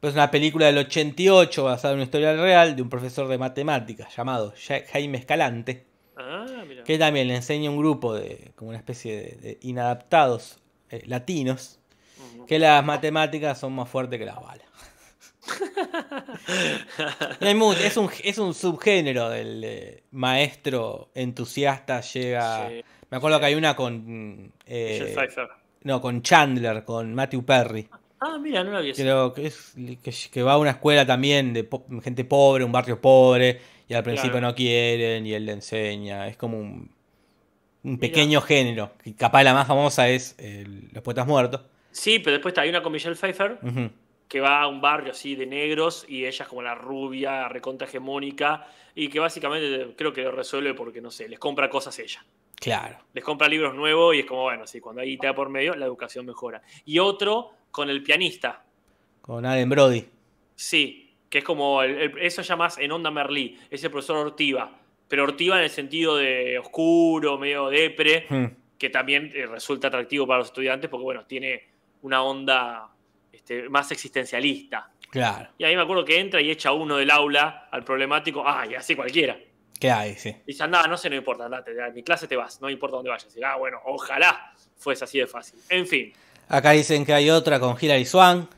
[0.00, 3.36] Pero es una película del 88 basada en una historia real de un profesor de
[3.36, 4.54] matemáticas llamado
[4.90, 5.84] Jaime Escalante.
[6.16, 6.46] Ah,
[6.86, 11.80] que también le enseña un grupo de, como una especie de inadaptados eh, latinos,
[12.46, 14.66] que las matemáticas son más fuertes que las balas.
[17.40, 22.68] Es, un, es un subgénero del eh, maestro entusiasta llega...
[23.10, 24.52] me acuerdo que hay una con...
[24.66, 25.16] Eh,
[25.82, 27.88] no, con Chandler, con Matthew Perry.
[28.20, 29.74] Ah, mira, no la había Creo que, es,
[30.30, 31.68] que, va a una escuela también de
[32.04, 36.28] gente pobre, un barrio pobre, y al principio no quieren, y él le enseña.
[36.28, 36.88] Es como un
[37.84, 38.92] un pequeño género.
[39.02, 40.36] Que capaz la más famosa es
[40.92, 41.62] Los Poetas Muertos.
[41.90, 43.58] Sí, pero después hay una con Michelle Pfeiffer
[44.32, 47.86] que va a un barrio así de negros y ella es como la rubia, recontra
[47.86, 52.24] hegemónica y que básicamente creo que lo resuelve porque, no sé, les compra cosas ella.
[52.54, 52.96] Claro.
[53.12, 55.74] Les compra libros nuevos y es como, bueno, sí, cuando ahí te da por medio,
[55.74, 56.62] la educación mejora.
[56.86, 58.64] Y otro con el pianista.
[59.20, 60.06] Con Allen Brody.
[60.54, 64.78] Sí, que es como, eso ya más en Onda Merlí, es el profesor Ortiva
[65.08, 68.46] pero Ortiva en el sentido de oscuro, medio depre, hmm.
[68.78, 71.64] que también eh, resulta atractivo para los estudiantes porque, bueno, tiene
[72.00, 72.91] una onda
[73.32, 74.90] este, más existencialista.
[75.10, 75.50] Claro.
[75.58, 78.74] Y ahí me acuerdo que entra y echa uno del aula al problemático, ah, y
[78.74, 79.38] así cualquiera.
[79.78, 80.14] ¿Qué hay?
[80.14, 80.36] Sí.
[80.46, 83.10] Dice, nada, no sé, no importa, andate, a mi clase te vas, no importa dónde
[83.10, 83.36] vayas.
[83.36, 85.58] Y, ah, bueno, ojalá fuese así de fácil.
[85.68, 86.12] En fin.
[86.48, 88.50] Acá dicen que hay otra con Hilary Swank.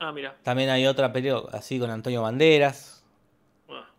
[0.00, 0.36] Ah, mira.
[0.42, 3.04] También hay otra pero así con Antonio Banderas.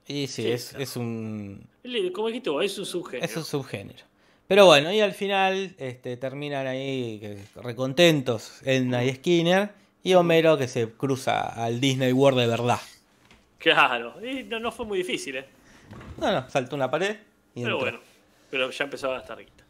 [0.08, 1.70] Y sí, es, es, un.
[2.14, 3.26] Como dijiste vos, es un subgénero.
[3.26, 4.04] Es un subgénero.
[4.48, 7.22] Pero bueno, y al final este, terminan ahí
[7.56, 9.70] recontentos Edna y Skinner
[10.04, 12.80] y Homero que se cruza al Disney World de verdad.
[13.58, 15.46] Claro, y no, fue muy difícil, ¿eh?
[16.18, 17.18] No, no, saltó una pared
[17.56, 18.00] y Pero bueno,
[18.50, 19.66] pero ya empezaba a estar guita.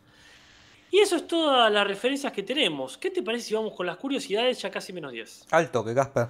[0.92, 2.98] Y eso es todas las referencias que tenemos.
[2.98, 5.48] ¿Qué te parece si vamos con las curiosidades ya casi menos 10?
[5.52, 6.30] Alto, que Casper.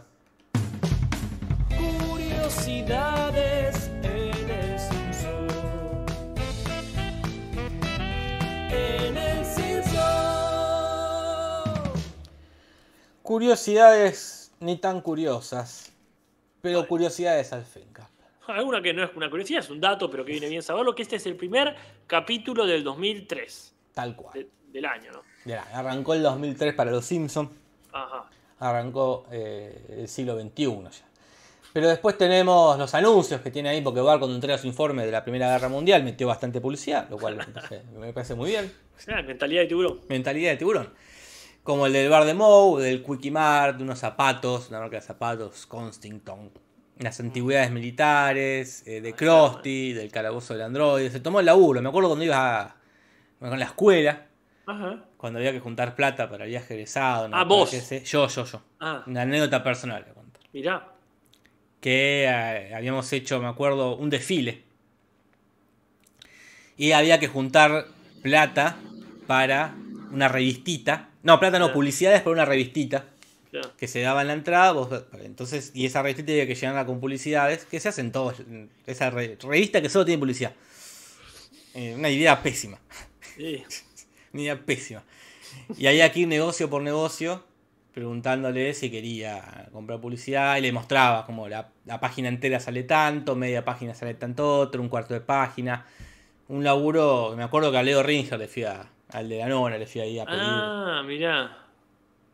[1.77, 3.58] Curiosidades
[13.29, 15.93] Curiosidades ni tan curiosas,
[16.63, 17.83] pero curiosidades al fin,
[18.47, 21.03] Alguna que no es una curiosidad, es un dato, pero que viene bien saberlo, que
[21.03, 21.75] este es el primer
[22.07, 23.75] capítulo del 2003.
[23.93, 24.47] Tal cual.
[24.69, 25.53] del año, ¿no?
[25.71, 27.51] arrancó el 2003 para los Simpsons.
[27.91, 28.27] Ajá.
[28.57, 31.05] Arrancó eh, el siglo XXI ya.
[31.71, 35.11] Pero después tenemos los anuncios que tiene ahí, porque Bar cuando entrega su informe de
[35.11, 37.37] la Primera Guerra Mundial metió bastante publicidad, lo cual
[37.95, 38.73] me parece muy bien.
[39.27, 39.99] mentalidad de tiburón.
[40.09, 40.89] Mentalidad de tiburón.
[41.63, 45.01] Como el del bar de Moe, del Quickie Mart, de unos zapatos, una marca de
[45.01, 46.51] zapatos, Constington.
[46.97, 51.09] Las antigüedades militares, eh, de Krusty, del calabozo del androide.
[51.09, 51.81] Se tomó el laburo.
[51.81, 52.75] Me acuerdo cuando iba a,
[53.39, 54.25] con la escuela.
[55.17, 57.29] Cuando había que juntar plata para el viaje egresado.
[57.31, 57.71] Ah, vos.
[57.71, 58.61] Yo, yo, yo.
[58.79, 59.03] Ah.
[59.07, 60.05] Una anécdota personal.
[60.53, 60.93] Mirá.
[61.81, 64.63] Que eh, habíamos hecho, me acuerdo, un desfile.
[66.77, 67.85] Y había que juntar
[68.21, 68.77] plata
[69.27, 69.75] para
[70.11, 73.05] una revistita no, plata no, publicidades por una revistita.
[73.77, 74.75] Que se daba en la entrada,
[75.23, 78.35] entonces, y esa revistita tenía que llenarla con publicidades, que se hacen todos,
[78.85, 80.53] esa revista que solo tiene publicidad.
[81.73, 82.77] Eh, una idea pésima.
[83.35, 83.63] Sí.
[84.33, 85.03] una idea pésima.
[85.77, 87.43] Y ahí aquí negocio por negocio,
[87.91, 93.65] preguntándole si quería comprar publicidad, y le mostraba como la, página entera sale tanto, media
[93.65, 95.87] página sale tanto otro, un cuarto de página.
[96.49, 99.77] Un laburo, me acuerdo que a Leo Ringer le fui a, al de la nona
[99.77, 100.39] le fui ahí a pedir.
[100.41, 101.57] Ah, mirá.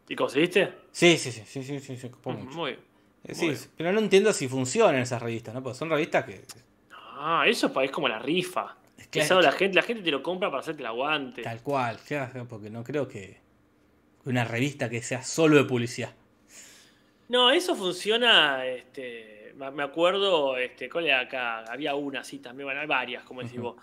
[0.07, 0.73] ¿Y conseguiste?
[0.91, 2.11] Sí, sí, sí, sí, sí, sí, sí
[2.51, 2.77] muy,
[3.23, 5.63] eh, sí, pero no entiendo si funcionan esas revistas, ¿no?
[5.63, 6.43] Porque son revistas que.
[6.91, 8.75] Ah, eso es como la rifa.
[9.09, 9.41] Claro.
[9.41, 11.41] la, gente, la gente te lo compra para hacerte el aguante.
[11.41, 11.97] Tal cual,
[12.49, 13.39] porque no creo que
[14.25, 16.13] una revista que sea solo de publicidad.
[17.29, 21.63] No, eso funciona, este, me acuerdo, este, ¿cuál era acá?
[21.65, 23.75] Había una así también, bueno, hay varias, como decís vos.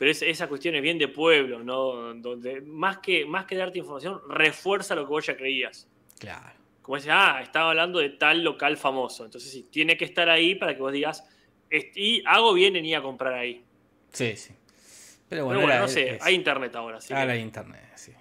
[0.00, 2.14] Pero esa cuestión es bien de pueblo, ¿no?
[2.14, 5.86] Donde más que, más que darte información, refuerza lo que vos ya creías.
[6.18, 6.54] Claro.
[6.80, 9.26] Como decir, ah, estaba hablando de tal local famoso.
[9.26, 11.28] Entonces sí, tiene que estar ahí para que vos digas,
[11.70, 13.62] y hago bien en ir a comprar ahí.
[14.10, 14.54] Sí, sí.
[15.28, 17.12] Pero bueno, no sé, hay internet ahora, sí.
[17.12, 18.12] Ahora hay internet, sí.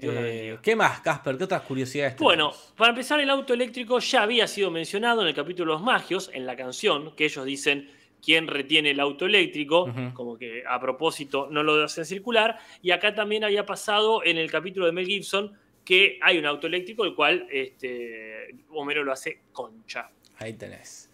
[0.00, 1.36] Eh, ¿Qué más, Casper?
[1.36, 5.34] ¿Qué otras curiosidades Bueno, para empezar, el auto eléctrico ya había sido mencionado en el
[5.34, 7.90] capítulo Los Magios, en la canción, que ellos dicen
[8.24, 12.58] quién retiene el auto eléctrico, como que a propósito no lo hacen circular.
[12.82, 15.52] Y acá también había pasado en el capítulo de Mel Gibson
[15.84, 20.08] que hay un auto eléctrico, el cual este, Homero lo hace concha.
[20.38, 21.10] Ahí tenés.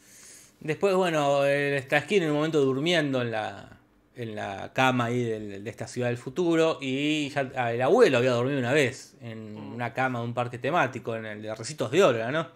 [0.61, 3.80] Después, bueno, está aquí en el momento durmiendo en la,
[4.14, 8.58] en la cama ahí de, esta ciudad del futuro y ya el abuelo había dormido
[8.58, 9.74] una vez en mm.
[9.74, 12.48] una cama de un parque temático, en el de Recitos de Oro, ¿no?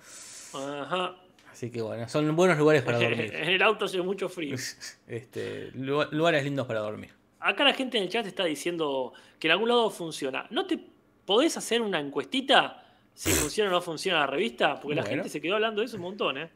[0.52, 1.16] Ajá.
[1.54, 3.32] Así que bueno, son buenos lugares para dormir.
[3.32, 4.56] en el auto hace mucho frío.
[5.06, 7.12] este, lugares lindos para dormir.
[7.38, 10.48] Acá la gente en el chat está diciendo que en algún lado funciona.
[10.50, 10.80] ¿No te
[11.24, 12.84] podés hacer una encuestita
[13.14, 14.80] si funciona o no funciona la revista?
[14.80, 16.50] Porque la gente se quedó hablando de eso un montón, ¿eh?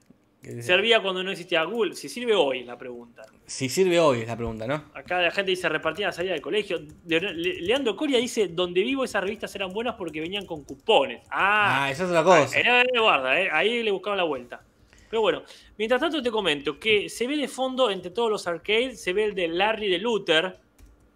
[0.60, 1.94] Servía cuando no existía Google.
[1.94, 3.22] Si sirve hoy, la pregunta.
[3.46, 4.84] Si sirve hoy, es la pregunta, ¿no?
[4.94, 6.80] Acá la gente dice repartía la salida del colegio.
[7.06, 11.22] Leandro Coria dice: donde vivo esas revistas eran buenas porque venían con cupones.
[11.30, 12.58] Ah, ah esa es otra cosa.
[12.64, 13.48] Ah, guarda, eh.
[13.52, 14.62] ahí le buscaba la vuelta.
[15.08, 15.42] Pero bueno,
[15.76, 19.24] mientras tanto te comento que se ve de fondo entre todos los arcades, se ve
[19.24, 20.58] el de Larry de Luther,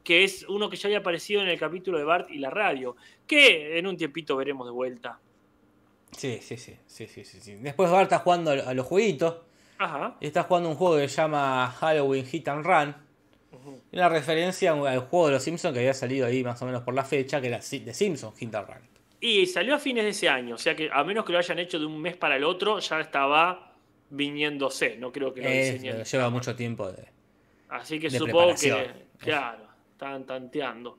[0.03, 2.97] que es uno que ya había aparecido en el capítulo de Bart y la radio,
[3.27, 5.21] que en un tiempito veremos de vuelta.
[6.17, 7.55] Sí, sí, sí, sí, sí, sí.
[7.57, 9.37] Después Bart está jugando a los jueguitos.
[9.79, 10.17] Ajá.
[10.21, 12.97] Y está jugando un juego que se llama Halloween Hit and Run.
[13.93, 16.95] Una referencia al juego de los Simpsons que había salido ahí más o menos por
[16.95, 18.93] la fecha, que era de Simpsons Hit and Run.
[19.21, 21.59] Y salió a fines de ese año, o sea que a menos que lo hayan
[21.61, 23.72] hecho de un mes para el otro, ya estaba
[24.13, 24.97] viniéndose.
[24.97, 26.05] No creo que lo diseñen.
[26.05, 27.05] Lleva mucho tiempo de.
[27.69, 29.07] Así que supongo que.
[29.19, 30.99] Claro, estaban tanteando.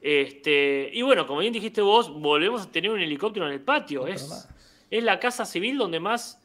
[0.00, 4.06] Este, y bueno, como bien dijiste vos, volvemos a tener un helicóptero en el patio.
[4.06, 4.48] Es,
[4.90, 6.40] es la casa civil donde más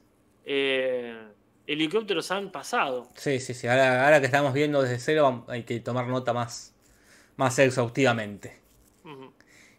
[0.46, 1.16] eh,
[1.68, 3.10] helicópteros han pasado.
[3.16, 3.68] Sí, sí, sí.
[3.68, 6.74] Ahora, que estamos viendo desde cero hay que tomar nota más,
[7.38, 8.60] más exhaustivamente.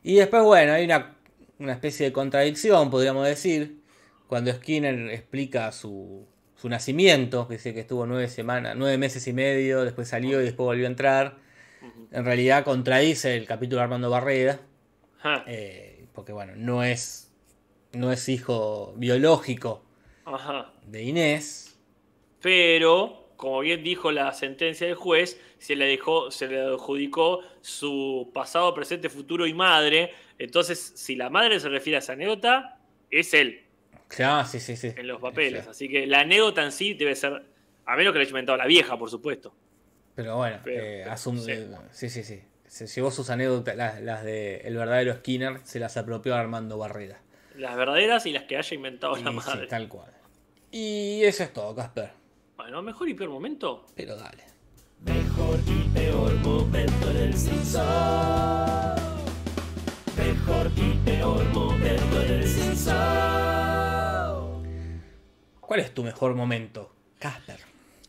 [0.05, 1.17] Y después, bueno, hay una,
[1.59, 3.82] una, especie de contradicción, podríamos decir,
[4.33, 6.27] cuando Skinner explica su,
[6.57, 10.45] su nacimiento, que dice que estuvo nueve semanas, nueve meses y medio, después salió y
[10.45, 11.37] después volvió a entrar
[12.11, 14.61] en realidad contradice el capítulo de Armando Barreda.
[15.47, 17.33] Eh, porque bueno, no es,
[17.93, 19.85] no es hijo biológico
[20.87, 21.79] de Inés.
[22.41, 28.31] Pero, como bien dijo la sentencia del juez, se le, dejó, se le adjudicó su
[28.35, 30.13] pasado, presente, futuro y madre.
[30.39, 32.81] Entonces, si la madre se refiere a esa anécdota,
[33.11, 33.63] es él.
[34.15, 34.93] Claro, sí, sí, sí.
[34.97, 35.67] En los papeles.
[35.67, 37.43] Así que la anécdota en sí debe ser,
[37.87, 39.55] a menos que le haya inventado la vieja, por supuesto.
[40.15, 41.07] Pero bueno, eh,
[41.93, 42.11] sí.
[42.11, 46.77] sí, sí, Se llevó sus anécdotas, las, de el verdadero Skinner, se las apropió Armando
[46.77, 47.21] Barrera.
[47.57, 49.67] Las verdaderas y las que haya inventado la madre.
[49.67, 50.13] tal cual.
[50.71, 52.11] Y eso es todo, Casper.
[52.57, 53.87] Bueno, mejor y peor momento.
[53.95, 54.45] Pero dale.
[55.01, 57.85] Mejor y peor momento del Simpson.
[60.17, 63.32] Mejor y peor momento del Simpson.
[65.73, 67.57] ¿Cuál es tu mejor momento, Casper?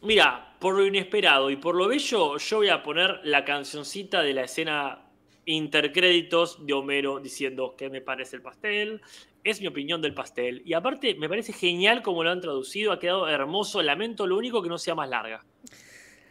[0.02, 4.34] Mira, por lo inesperado y por lo bello, yo voy a poner la cancioncita de
[4.34, 5.06] la escena
[5.46, 9.02] intercréditos de Homero diciendo que me parece el pastel,
[9.46, 10.62] es mi opinión del pastel.
[10.66, 13.82] Y aparte, me parece genial como lo han traducido, ha quedado hermoso.
[13.82, 15.46] Lamento lo único que no sea más larga.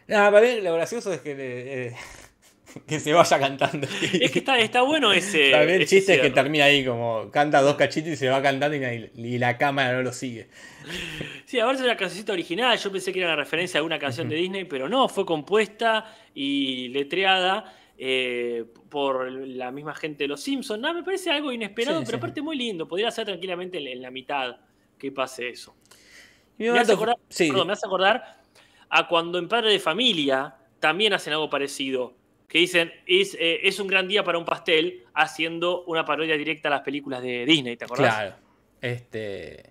[0.05, 1.95] Nada, para mí lo gracioso es que, eh,
[2.87, 3.87] que se vaya cantando.
[4.13, 5.51] Es que está, está bueno ese.
[5.51, 8.75] También el chiste es que termina ahí como canta dos cachitos y se va cantando
[8.75, 10.47] y, la cámara no lo sigue.
[11.45, 12.77] Sí, a ver si es una cancioncita original.
[12.77, 16.15] Yo pensé que era una referencia a una canción de Disney, pero no, fue compuesta
[16.33, 20.81] y letreada eh, por la misma gente de Los Simpsons.
[20.81, 22.87] Me parece algo inesperado, pero aparte muy lindo.
[22.87, 24.57] Podría ser tranquilamente en, la mitad
[24.97, 25.75] que pase eso.
[26.57, 27.17] Me, hace acordar,
[27.65, 28.39] me hace acordar
[28.89, 33.79] a cuando en Padre de Familia también hacen algo parecido que dicen, es, eh, es
[33.79, 37.77] un gran día para un pastel, haciendo una parodia directa a las películas de Disney,
[37.77, 38.15] ¿te acordás?
[38.15, 38.35] Claro.
[38.81, 39.63] Este,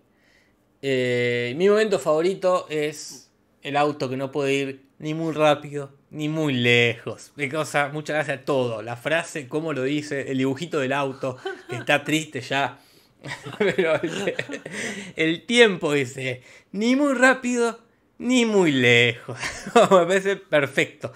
[0.80, 3.30] eh, mi momento favorito es
[3.62, 7.32] el auto que no puede ir ni muy rápido ni muy lejos.
[7.36, 8.82] De cosa, muchas gracias a todo.
[8.82, 12.78] La frase, cómo lo dice, el dibujito del auto, que está triste ya.
[13.58, 14.34] Pero el,
[15.16, 16.42] el tiempo dice,
[16.72, 17.78] ni muy rápido
[18.18, 19.38] Ni muy lejos.
[19.74, 21.12] Me parece perfecto.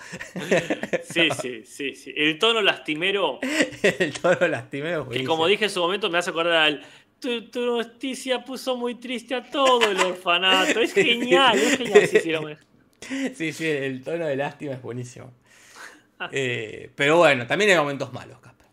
[1.05, 2.13] Sí, sí, sí, sí.
[2.17, 3.39] El tono lastimero.
[3.83, 5.09] El tono lastimero.
[5.09, 6.87] Que como dije en su momento me hace acordar al.
[7.21, 10.81] Tu, tu noticia puso muy triste a todo el orfanato.
[10.81, 12.59] Es genial, es genial.
[13.01, 15.33] Sí, sí, sí, sí, el tono de lástima es buenísimo.
[16.33, 18.67] Eh, pero bueno, también hay momentos malos, Casper.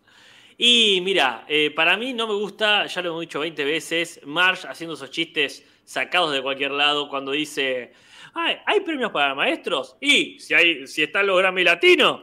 [0.58, 4.66] Y mira, eh, para mí no me gusta, ya lo hemos dicho 20 veces, Marsh
[4.66, 7.94] haciendo esos chistes sacados de cualquier lado cuando dice
[8.34, 9.96] ¿hay premios para maestros?
[10.00, 12.22] Y si, hay, si están los Grammy Latinos.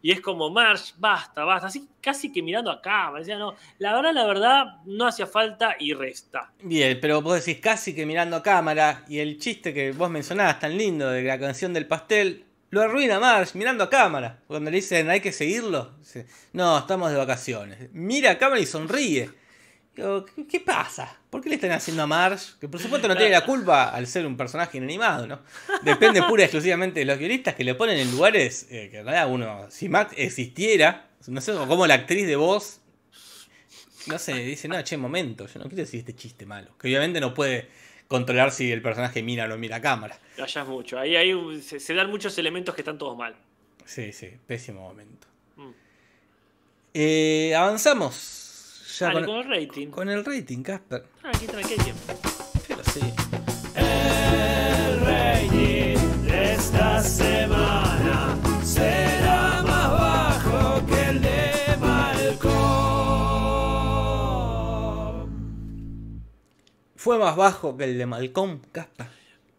[0.00, 1.66] Y es como, Marsh, basta, basta.
[1.66, 3.10] Así casi que mirando acá.
[3.10, 6.52] Me decía, no, la verdad, la verdad, no hacía falta y resta.
[6.60, 9.04] Bien, pero vos decís casi que mirando a cámara.
[9.08, 12.44] Y el chiste que vos mencionabas tan lindo de la canción del pastel.
[12.70, 14.40] Lo arruina Marsh mirando a cámara.
[14.46, 15.94] Cuando le dicen hay que seguirlo.
[16.52, 17.90] no, estamos de vacaciones.
[17.92, 19.30] Mira a cámara y sonríe.
[19.96, 21.18] ¿Qué, pasa?
[21.30, 22.58] ¿Por qué le están haciendo a Marsh?
[22.60, 25.40] Que por supuesto no tiene la culpa al ser un personaje inanimado, ¿no?
[25.82, 29.06] Depende pura y exclusivamente de los guionistas que le ponen en lugares eh, que en
[29.06, 32.80] realidad uno, si Max existiera, no sé, como la actriz de voz,
[34.06, 36.76] no sé, dice, no, che, momento, yo no quiero decir este chiste malo.
[36.78, 37.68] Que obviamente no puede
[38.06, 40.18] controlar si el personaje mira o no mira a cámara.
[40.36, 43.34] Ya es mucho, ahí, ahí se, dan muchos elementos que están todos mal.
[43.86, 45.26] Sí, sí, pésimo momento.
[45.56, 45.70] Mm.
[46.94, 48.45] Eh, avanzamos
[48.98, 49.88] con, el rating.
[49.88, 51.04] Con el rating, Casper.
[51.22, 52.14] Ah, aquí tiempo.
[52.66, 53.00] Pero sí.
[53.74, 62.56] El rating de esta semana será más bajo que el de Malcolm.
[66.94, 69.06] ¿Fue más bajo que el de Malcolm, Casper?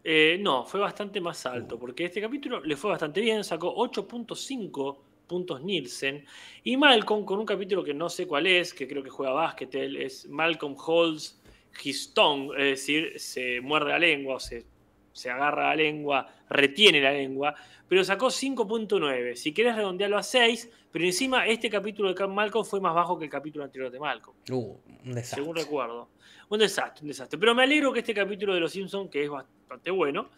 [0.04, 5.07] Eh, no, fue bastante más alto, porque este capítulo le fue bastante bien, sacó 8.5
[5.28, 6.26] puntos Nielsen.
[6.64, 9.74] Y Malcolm con un capítulo que no sé cuál es, que creo que juega básquet,
[9.76, 11.40] es Malcolm Holds
[11.84, 14.66] His Tongue, es decir, se muerde la lengua o se,
[15.14, 17.56] se agarra la lengua, retiene la lengua,
[17.88, 19.36] pero sacó 5.9.
[19.36, 23.26] Si quieres redondearlo a 6, pero encima este capítulo de Malcolm fue más bajo que
[23.26, 24.36] el capítulo anterior de Malcolm.
[24.50, 24.76] Uh,
[25.06, 25.44] un desastre.
[25.44, 26.10] Según recuerdo.
[26.50, 27.40] Un desastre, un desastre.
[27.40, 30.30] Pero me alegro que este capítulo de Los Simpsons, que es bastante bueno,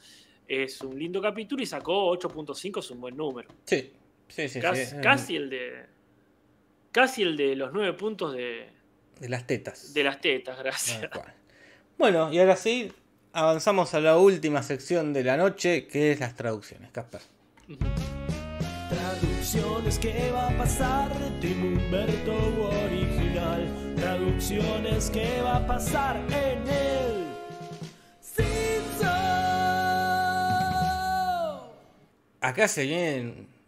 [0.48, 3.50] es un lindo capítulo y sacó 8.5, es un buen número.
[3.66, 3.92] Sí,
[4.30, 5.86] Sí, sí, casi, el de.
[6.92, 8.70] Casi el de los nueve puntos de.
[9.20, 9.94] De las tetas.
[9.94, 11.10] De las tetas, gracias.
[11.98, 12.94] Bueno, y ahora sí,
[13.34, 17.22] avanzamos a la última sección de la noche, que es las traducciones, Casper.
[18.90, 23.94] Traducciones, ¿qué va a pasar de Tim Humberto original?
[23.98, 27.28] Traducciones, ¿qué va a pasar en el
[28.22, 29.10] Simpson?
[32.40, 33.59] Acá se vienen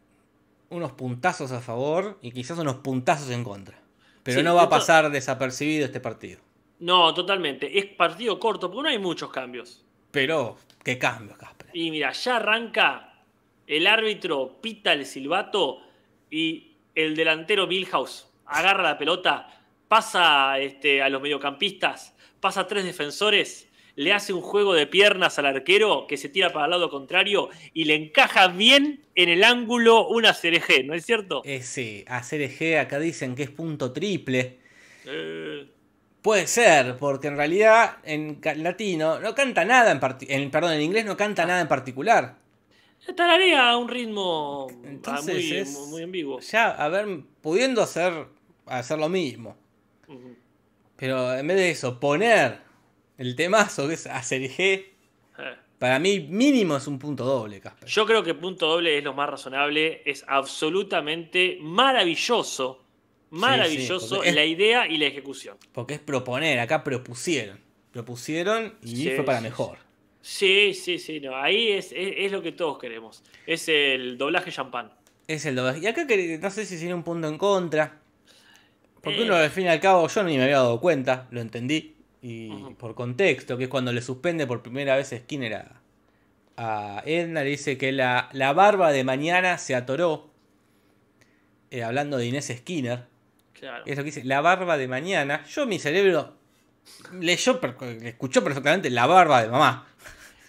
[0.72, 3.80] unos puntazos a favor y quizás unos puntazos en contra.
[4.24, 6.39] Pero no va a pasar desapercibido este partido.
[6.80, 7.78] No, totalmente.
[7.78, 9.84] Es partido corto porque no hay muchos cambios.
[10.11, 11.69] Pero, ¿qué cambios, Casper?
[11.74, 13.24] Y mira, ya arranca
[13.67, 15.82] el árbitro, pita el silbato
[16.30, 19.47] y el delantero Milhouse agarra la pelota,
[19.88, 23.70] pasa este, a los mediocampistas, pasa a tres defensores
[24.02, 27.49] le hace un juego de piernas al arquero que se tira para el lado contrario
[27.74, 31.43] y le encaja bien en el ángulo una CRG, ¿no es cierto?
[31.45, 34.60] Eh, sí, a CRG acá dicen que es punto triple.
[35.06, 35.68] Eh.
[36.22, 41.16] Puede ser, porque en realidad en latino no canta nada en, perdón, en inglés no
[41.16, 42.38] canta nada en particular.
[43.16, 44.68] Tararea a un ritmo
[45.06, 46.39] ah, muy, muy, en vivo.
[46.39, 47.08] Ya, a ver,
[47.41, 48.28] pudiendo hacer,
[48.68, 49.58] hacer lo mismo.
[50.95, 52.70] Pero en vez de eso, poner
[53.22, 54.57] el temazo que es hacer G.
[54.59, 54.86] Eh.
[55.78, 57.88] Para mí, mínimo es un punto doble, Casper.
[57.88, 60.01] Yo creo que punto doble es lo más razonable.
[60.05, 62.84] Es absolutamente maravilloso.
[63.30, 65.57] Maravilloso la idea y la ejecución.
[65.72, 66.59] Porque es proponer.
[66.59, 67.59] Acá propusieron.
[67.91, 69.78] Propusieron y fue para mejor.
[70.22, 71.19] Sí, sí, sí.
[71.19, 71.36] No.
[71.36, 71.93] Ahí es,
[72.32, 73.24] lo que todos queremos.
[73.45, 74.91] Es el doblaje champán.
[75.28, 75.80] Es el doblaje.
[75.80, 76.05] Y acá
[76.41, 77.99] no sé si tiene un punto en contra.
[79.01, 79.45] Porque uno, eh.
[79.45, 81.28] al fin y al cabo, yo ni me había dado cuenta.
[81.32, 85.82] Lo entendí y por contexto, que es cuando le suspende por primera vez Skinner a,
[86.57, 90.30] a Edna, le dice que la, barba de mañana se atoró,
[91.72, 93.05] eh, hablando de Inés Skinner.
[93.53, 93.84] Claro.
[93.86, 95.43] Es lo que dice, la barba de mañana.
[95.45, 96.36] Yo, mi cerebro
[97.13, 97.59] leyó,
[98.03, 99.88] escuchó perfectamente la barba de mamá.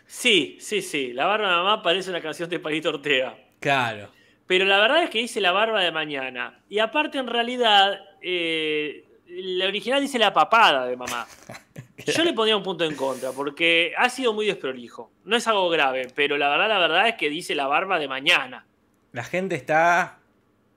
[0.06, 1.12] Sí, sí, sí.
[1.12, 3.36] La barba de mamá parece una canción de Palito Ortega.
[3.60, 4.10] Claro.
[4.46, 6.60] Pero la verdad es que dice la barba de mañana.
[6.68, 11.26] Y aparte, en realidad, eh, la original dice la papada de mamá.
[12.06, 15.10] Yo le pondría un punto en contra, porque ha sido muy desprolijo.
[15.24, 18.08] No es algo grave, pero la verdad, la verdad es que dice la barba de
[18.08, 18.66] mañana.
[19.12, 20.18] La gente está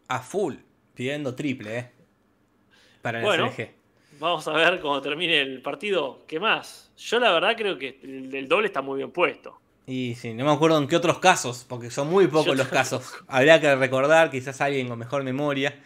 [0.08, 0.56] a full
[0.94, 1.92] pidiendo triple, ¿eh?
[3.02, 3.52] Para el bueno,
[4.20, 6.24] Vamos a ver cómo termine el partido.
[6.26, 6.92] ¿Qué más?
[6.98, 9.60] Yo la verdad creo que el, doble está muy bien puesto.
[9.86, 13.14] Y sí, no me acuerdo en qué otros casos, porque son muy pocos los casos.
[13.28, 15.78] Habría que recordar, quizás alguien con mejor memoria,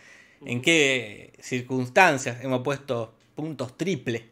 [0.45, 4.29] en qué circunstancias hemos puesto puntos triple.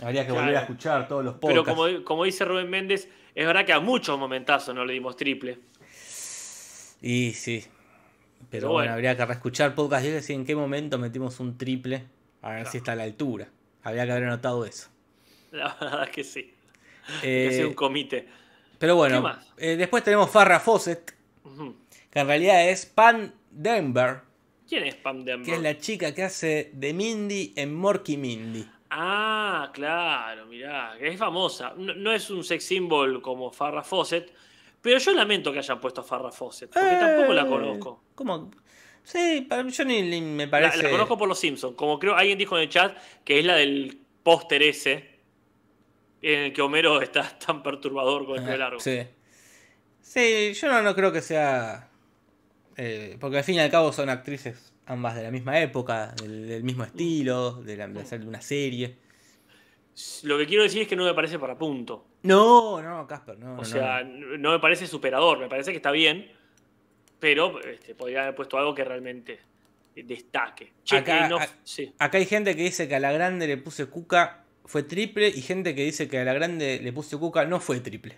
[0.00, 1.62] Habría que volver a escuchar todos los podcasts.
[1.64, 5.16] Pero como, como dice Rubén Méndez, es verdad que a muchos momentazos no le dimos
[5.16, 5.58] triple.
[7.00, 7.64] Y sí.
[8.50, 12.04] Pero, bueno, habría que reescuchar podcast y decir en qué momento metimos un triple.
[12.42, 13.48] A ver si está a la altura.
[13.82, 14.88] Habría que haber anotado eso.
[15.52, 16.52] La verdad es que sí.
[17.22, 18.28] Eh, un comité.
[18.78, 21.14] Pero bueno, eh, después tenemos Farrah Fawcett,
[22.10, 24.20] que en realidad es Pam Denver.
[24.72, 25.44] ¿Quién es Pam Denver?
[25.44, 28.66] Que es la chica que hace de Mindy en Morky Mindy.
[28.88, 31.74] Ah, claro, mirá, es famosa.
[31.76, 34.32] No, es un sex symbol como Farrah Fawcett,
[34.80, 38.02] pero yo lamento que hayan puesto a Farrah Fawcett, porque tampoco la eh, conozco.
[38.14, 38.50] ¿Cómo?
[39.02, 40.84] Sí, yo ni, me parece.
[40.84, 43.56] La, conozco por los Simpsons, como creo alguien dijo en el chat que es la
[43.56, 45.18] del póster ese,
[46.22, 48.80] en el que Homero está tan perturbador con el pelo largo.
[48.80, 49.02] Sí.
[50.00, 51.90] Sí, yo no, creo que sea.
[52.76, 56.62] Eh, porque al fin y al cabo son actrices ambas de la misma época, del,
[56.64, 58.96] mismo estilo, de, la, de una serie.
[60.22, 62.06] Lo que quiero decir es que no me parece para punto.
[62.22, 63.58] No, no, Casper, no.
[63.58, 64.52] O sea, no.
[64.52, 66.30] me parece superador, me parece que está bien,
[67.18, 69.40] pero este, podría haber puesto algo que realmente
[69.94, 70.72] destaque.
[70.90, 71.28] acá,
[71.98, 75.42] acá hay gente que dice que a la grande le puse cuca fue triple y
[75.42, 78.16] gente que dice que a la grande le puse cuca no fue triple.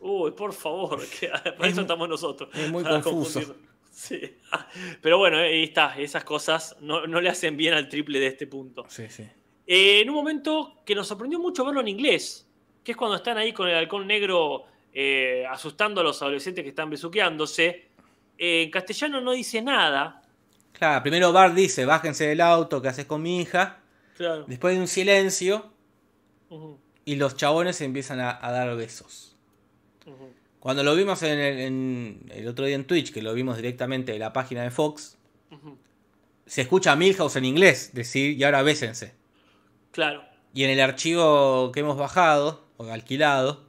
[0.00, 2.50] Uy, por favor, que para eso estamos nosotros.
[2.54, 3.56] Es muy confuso.
[3.94, 4.20] Sí.
[5.00, 8.84] Pero bueno, ahí está, esas cosas no, le hacen bien al triple de este punto.
[8.88, 9.22] Sí, sí.
[9.66, 12.46] Eh, en un momento que nos sorprendió mucho verlo en inglés,
[12.82, 16.70] que es cuando están ahí con el halcón negro eh, asustando a los adolescentes que
[16.70, 17.88] están besuqueándose.
[18.36, 20.22] Eh, en castellano no dice nada.
[20.72, 23.80] Claro, primero Bart dice, bájense del auto, ¿qué haces con mi hija?
[24.16, 24.44] Claro.
[24.46, 25.72] Después de un silencio,
[27.04, 29.36] y los chabones empiezan a, dar besos.
[30.64, 34.32] Cuando lo vimos en el, otro día en Twitch, que lo vimos directamente de la
[34.32, 35.18] página de Fox,
[36.46, 39.12] se escucha a Milhouse en inglés decir, y ahora bésense.
[39.92, 40.24] Claro.
[40.54, 43.66] Y en el archivo que hemos bajado, o alquilado,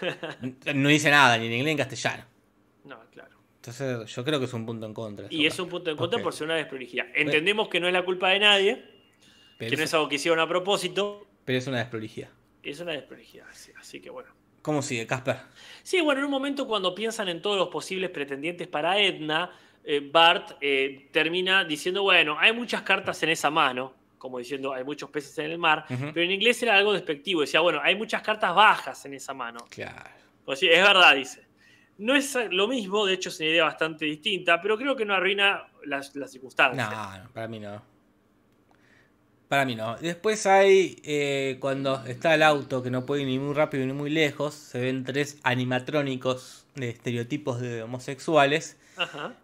[0.74, 2.24] no dice nada, ni en inglés ni en castellano.
[2.84, 3.36] No, claro.
[3.56, 5.26] Entonces yo creo que es un punto en contra.
[5.28, 7.04] Y es un punto en contra por ser una desprolijidad.
[7.14, 8.84] Entendemos que no es la culpa de nadie,
[9.58, 11.26] que no es algo que hicieron a propósito.
[11.44, 12.30] Pero es una desprolijidad.
[12.62, 13.46] Es una desprolijidad,
[13.78, 14.39] así que bueno.
[14.62, 15.36] ¿Cómo sigue, Casper?
[15.82, 19.50] Sí, bueno, en un momento cuando piensan en todos los posibles pretendientes para Edna,
[19.82, 24.84] eh, Bart eh, termina diciendo, bueno, hay muchas cartas en esa mano, como diciendo, hay
[24.84, 28.20] muchos peces en el mar, pero en inglés era algo despectivo, decía, bueno, hay muchas
[28.22, 29.60] cartas bajas en esa mano.
[29.70, 30.10] Claro.
[30.44, 31.46] Pues sí, es verdad, dice.
[31.96, 35.14] No es lo mismo, de hecho es una idea bastante distinta, pero creo que no
[35.14, 36.90] arruina las, las circunstancias.
[36.90, 37.82] No, para mí no.
[39.50, 39.96] Para mí no.
[39.96, 43.92] Después hay, eh, cuando está el auto que no puede ir ni muy rápido ni
[43.92, 48.76] muy lejos, se ven tres animatrónicos de estereotipos de homosexuales.
[48.96, 49.34] Ajá.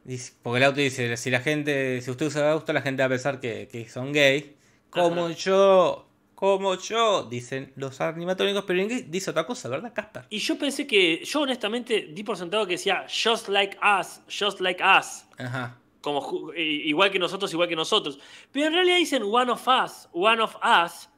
[0.44, 3.07] Porque el auto dice, si la gente, si usted usa el auto, la gente va
[3.07, 4.54] a pensar que, son gay.
[4.90, 10.26] Como yo, como yo, dicen los animatrónicos, pero en inglés dice otra cosa, ¿verdad, Casper?
[10.30, 14.61] Y yo pensé que, yo honestamente di por sentado que decía, just like us, just
[14.61, 15.24] like us.
[15.36, 18.20] Ajá como igual que nosotros, igual que nosotros.
[18.52, 21.09] Pero en realidad dicen one of us, one of us,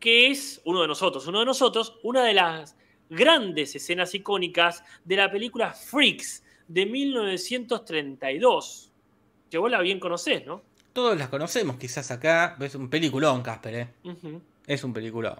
[0.00, 2.76] que es uno de nosotros, uno de nosotros, una de las
[3.08, 8.90] grandes escenas icónicas de la película Freaks de 1932.
[9.48, 10.62] Que vos la bien conocés, ¿no?
[10.92, 12.56] Todos las conocemos, quizás acá.
[12.58, 13.86] Es un peliculón, Casper, ¿eh?
[14.66, 15.38] Es un peliculón.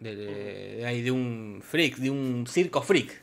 [0.00, 3.22] De, de, de, un freak, de un circo freak.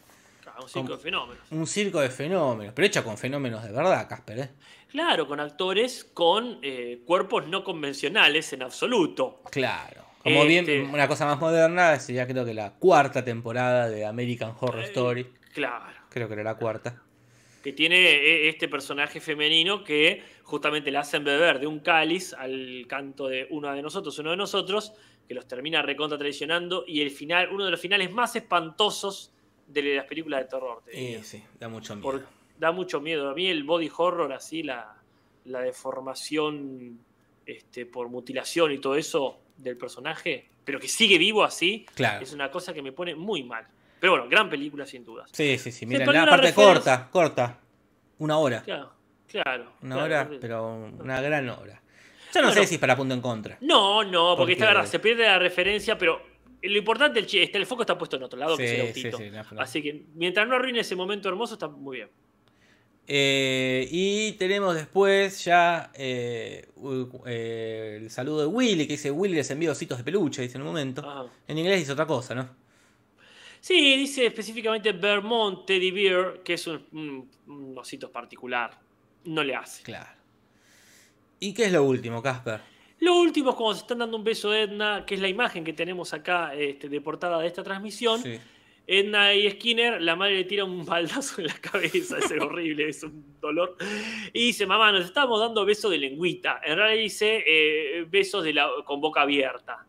[0.76, 1.52] Un circo de fenómenos.
[1.52, 4.50] Un circo de fenómenos, pero hecha con fenómenos de verdad, Casper, ¿eh?
[4.90, 9.42] Claro, con actores con eh, cuerpos no convencionales en absoluto.
[9.52, 10.06] Claro.
[10.24, 14.54] Como bien, este una cosa más moderna, sería creo que la cuarta temporada de American
[14.60, 15.28] Horror eh, Story.
[15.54, 15.98] Claro.
[16.10, 17.02] Creo que era la cuarta.
[17.64, 22.86] Que tiene eh, este personaje femenino que justamente le hacen beber de un cáliz al
[22.88, 24.94] canto de uno de nosotros, uno de nosotros,
[25.28, 29.34] que los termina recontra traicionando y el final, uno de los finales más espantosos
[29.68, 30.82] de las películas de terror.
[30.92, 32.24] Sí, sí, da mucho miedo
[32.58, 33.30] da mucho miedo.
[33.30, 34.96] A mí el body horror, así, la,
[35.46, 37.00] la deformación
[37.46, 41.86] este, por mutilación y todo eso del personaje, pero que sigue vivo así,
[42.22, 43.66] es una cosa que me pone muy mal.
[44.00, 45.30] Pero bueno, gran película sin dudas.
[45.34, 45.86] Sí, sí, sí.
[45.86, 47.60] Mira, la parte corta, corta.
[48.20, 48.62] Una hora.
[48.62, 48.92] Claro,
[49.28, 49.74] claro.
[49.82, 51.82] Una hora, pero una gran hora.
[52.34, 53.58] Yo no sé si es para punto en contra.
[53.62, 56.22] No, no, porque, está verdad, se pierde la referencia, pero
[56.70, 59.82] lo importante es el, el foco está puesto en otro lado, que es el Así
[59.82, 62.10] que mientras no arruine ese momento hermoso, está muy bien.
[63.10, 66.68] Eh, y tenemos después ya eh,
[67.26, 70.64] eh, el saludo de Willy, que dice Willy les envío ositos de peluche, dice en
[70.64, 71.32] un momento.
[71.48, 72.50] En inglés dice otra cosa, ¿no?
[73.62, 77.30] Sí, dice específicamente Vermont Teddy Bear, que es un,
[77.78, 78.78] osito particular.
[79.24, 79.84] No le hace.
[79.84, 80.10] Claro.
[81.40, 82.62] ¿Y qué es lo último, Casper?
[83.00, 85.64] Lo último es cuando se están dando un beso a Edna, que es la imagen
[85.64, 88.22] que tenemos acá este, de portada de esta transmisión.
[88.88, 93.04] Edna y Skinner, la madre le tira un baldazo en la cabeza, es horrible, es
[93.04, 93.76] un dolor.
[94.34, 96.62] Y dice, mamá, nos estamos dando besos de lengüita.
[96.64, 99.86] En realidad dice eh, besos de la, con boca abierta.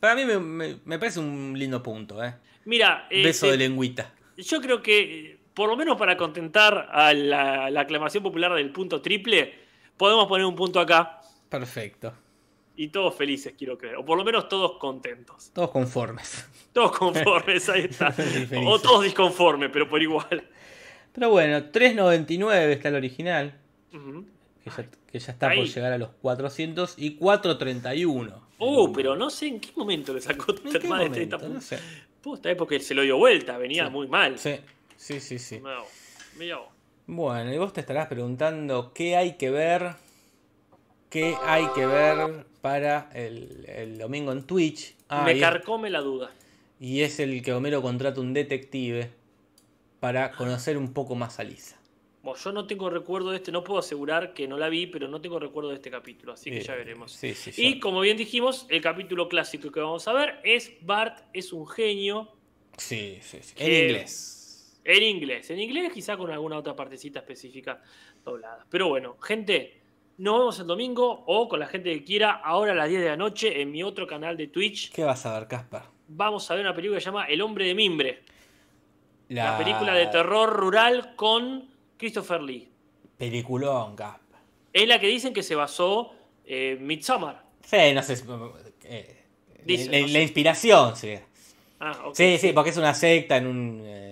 [0.00, 2.34] Para mí me, parece un lindo punto, ¿eh?
[2.64, 3.06] Mira.
[3.08, 4.12] Beso de este, lengüita.
[4.36, 9.00] Yo creo que, por lo menos para contentar a la, la aclamación popular del punto
[9.00, 9.54] triple,
[9.96, 11.20] podemos poner un punto acá.
[11.48, 12.12] Perfecto
[12.76, 13.96] y todos felices, quiero creer.
[13.96, 15.50] O por lo menos todos contentos.
[15.52, 16.48] Todos conformes.
[16.72, 18.14] Todos conformes, ahí está.
[18.66, 20.48] o todos disconformes, pero por igual.
[21.12, 23.60] Pero bueno, 3.99 está el original.
[23.92, 28.40] que, ya, está por llegar a los 400 y 4.31.
[28.58, 30.54] Uh, pero no sé en qué momento le sacó
[30.88, 31.54] más de 30 puntos.
[31.54, 31.78] No sé.
[32.22, 34.38] Puta, porque se lo dio vuelta, venía muy mal.
[34.38, 34.54] Sí,
[34.96, 35.38] sí, sí.
[35.38, 35.60] sí.
[37.06, 39.96] Bueno, y vos te estarás preguntando qué hay que ver
[41.12, 44.94] ¿Qué hay que ver para el, domingo en Twitch?
[45.10, 46.32] Ah, Me carcome la duda.
[46.80, 49.10] Y es el que Homero contrata un detective
[50.00, 51.78] para conocer un poco más a Lisa.
[52.22, 55.06] Bueno, yo no tengo recuerdo de este, no puedo asegurar que no la vi, pero
[55.06, 57.20] no tengo recuerdo de este capítulo, así que ya veremos.
[57.58, 61.68] y como bien dijimos, el capítulo clásico que vamos a ver es Bart es un
[61.68, 62.32] genio.
[62.78, 63.54] Sí, sí, sí.
[63.58, 64.80] En inglés.
[64.82, 67.82] En inglés, en inglés quizá con alguna otra partecita específica
[68.24, 68.64] doblada.
[68.70, 69.81] Pero bueno, gente,
[70.18, 73.08] nos vemos el domingo o con la gente que quiera, ahora a las 10 de
[73.08, 74.92] la noche en mi otro canal de Twitch.
[74.92, 75.84] ¿Qué vas a ver, Caspar?
[76.08, 78.22] Vamos a ver una película que se llama El hombre de mimbre.
[79.28, 79.56] La...
[79.56, 82.68] película de terror rural con Christopher Lee.
[83.16, 84.40] Peliculón, Caspar.
[84.72, 86.12] Es la que dicen que se basó
[86.44, 87.42] en eh, Midsommar.
[87.64, 88.22] Sí, no sé.
[88.84, 89.22] Eh,
[89.66, 91.14] la, inspiración, sí.
[91.80, 94.11] Ah, sí, sí, porque es una secta en un, eh,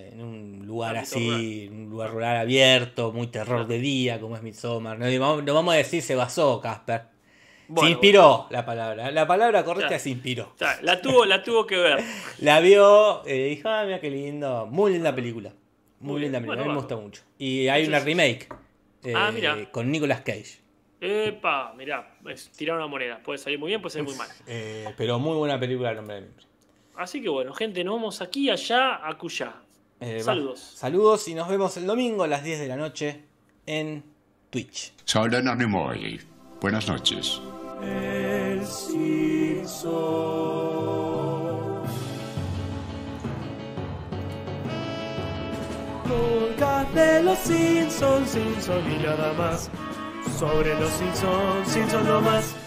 [0.71, 4.97] lugar así, un lugar rural abierto, muy terror de día, como es Midsommar.
[4.97, 7.03] No, no vamos a decir se basó, Casper.
[7.77, 9.11] se inspiró la palabra.
[9.11, 10.53] La palabra correcta se inspiró.
[10.81, 11.99] la, tuvo, la tuvo que ver.
[12.39, 14.65] la vio, eh, dijo, ah, mira qué lindo.
[14.65, 15.51] Muy linda película.
[15.99, 16.61] Muy, linda película.
[16.61, 17.21] a mí me gusta mucho.
[17.37, 18.47] Y hay una remake
[19.13, 20.61] ah, eh, con Nicolas Cage.
[20.99, 22.15] Epa, mirá,
[22.55, 23.21] tirar una moneda.
[23.21, 24.29] Puede salir muy bien, puede salir muy mal.
[24.47, 26.27] Eh, pero muy buena película el nombre de.
[26.95, 29.55] Así que bueno, gente, nos vamos aquí, allá, acullá.
[30.01, 30.59] Eh, saludos.
[30.59, 33.21] saludos y nos vemos el domingo a las 10 de la noche
[33.67, 34.03] en
[34.49, 34.93] Twitch.
[36.59, 37.39] Buenas noches.
[37.83, 38.65] El
[46.03, 49.69] Podcast de los Simpsons, Simpsons y nada más.
[50.39, 52.60] Sobre los Simpsons, Simpsons no más.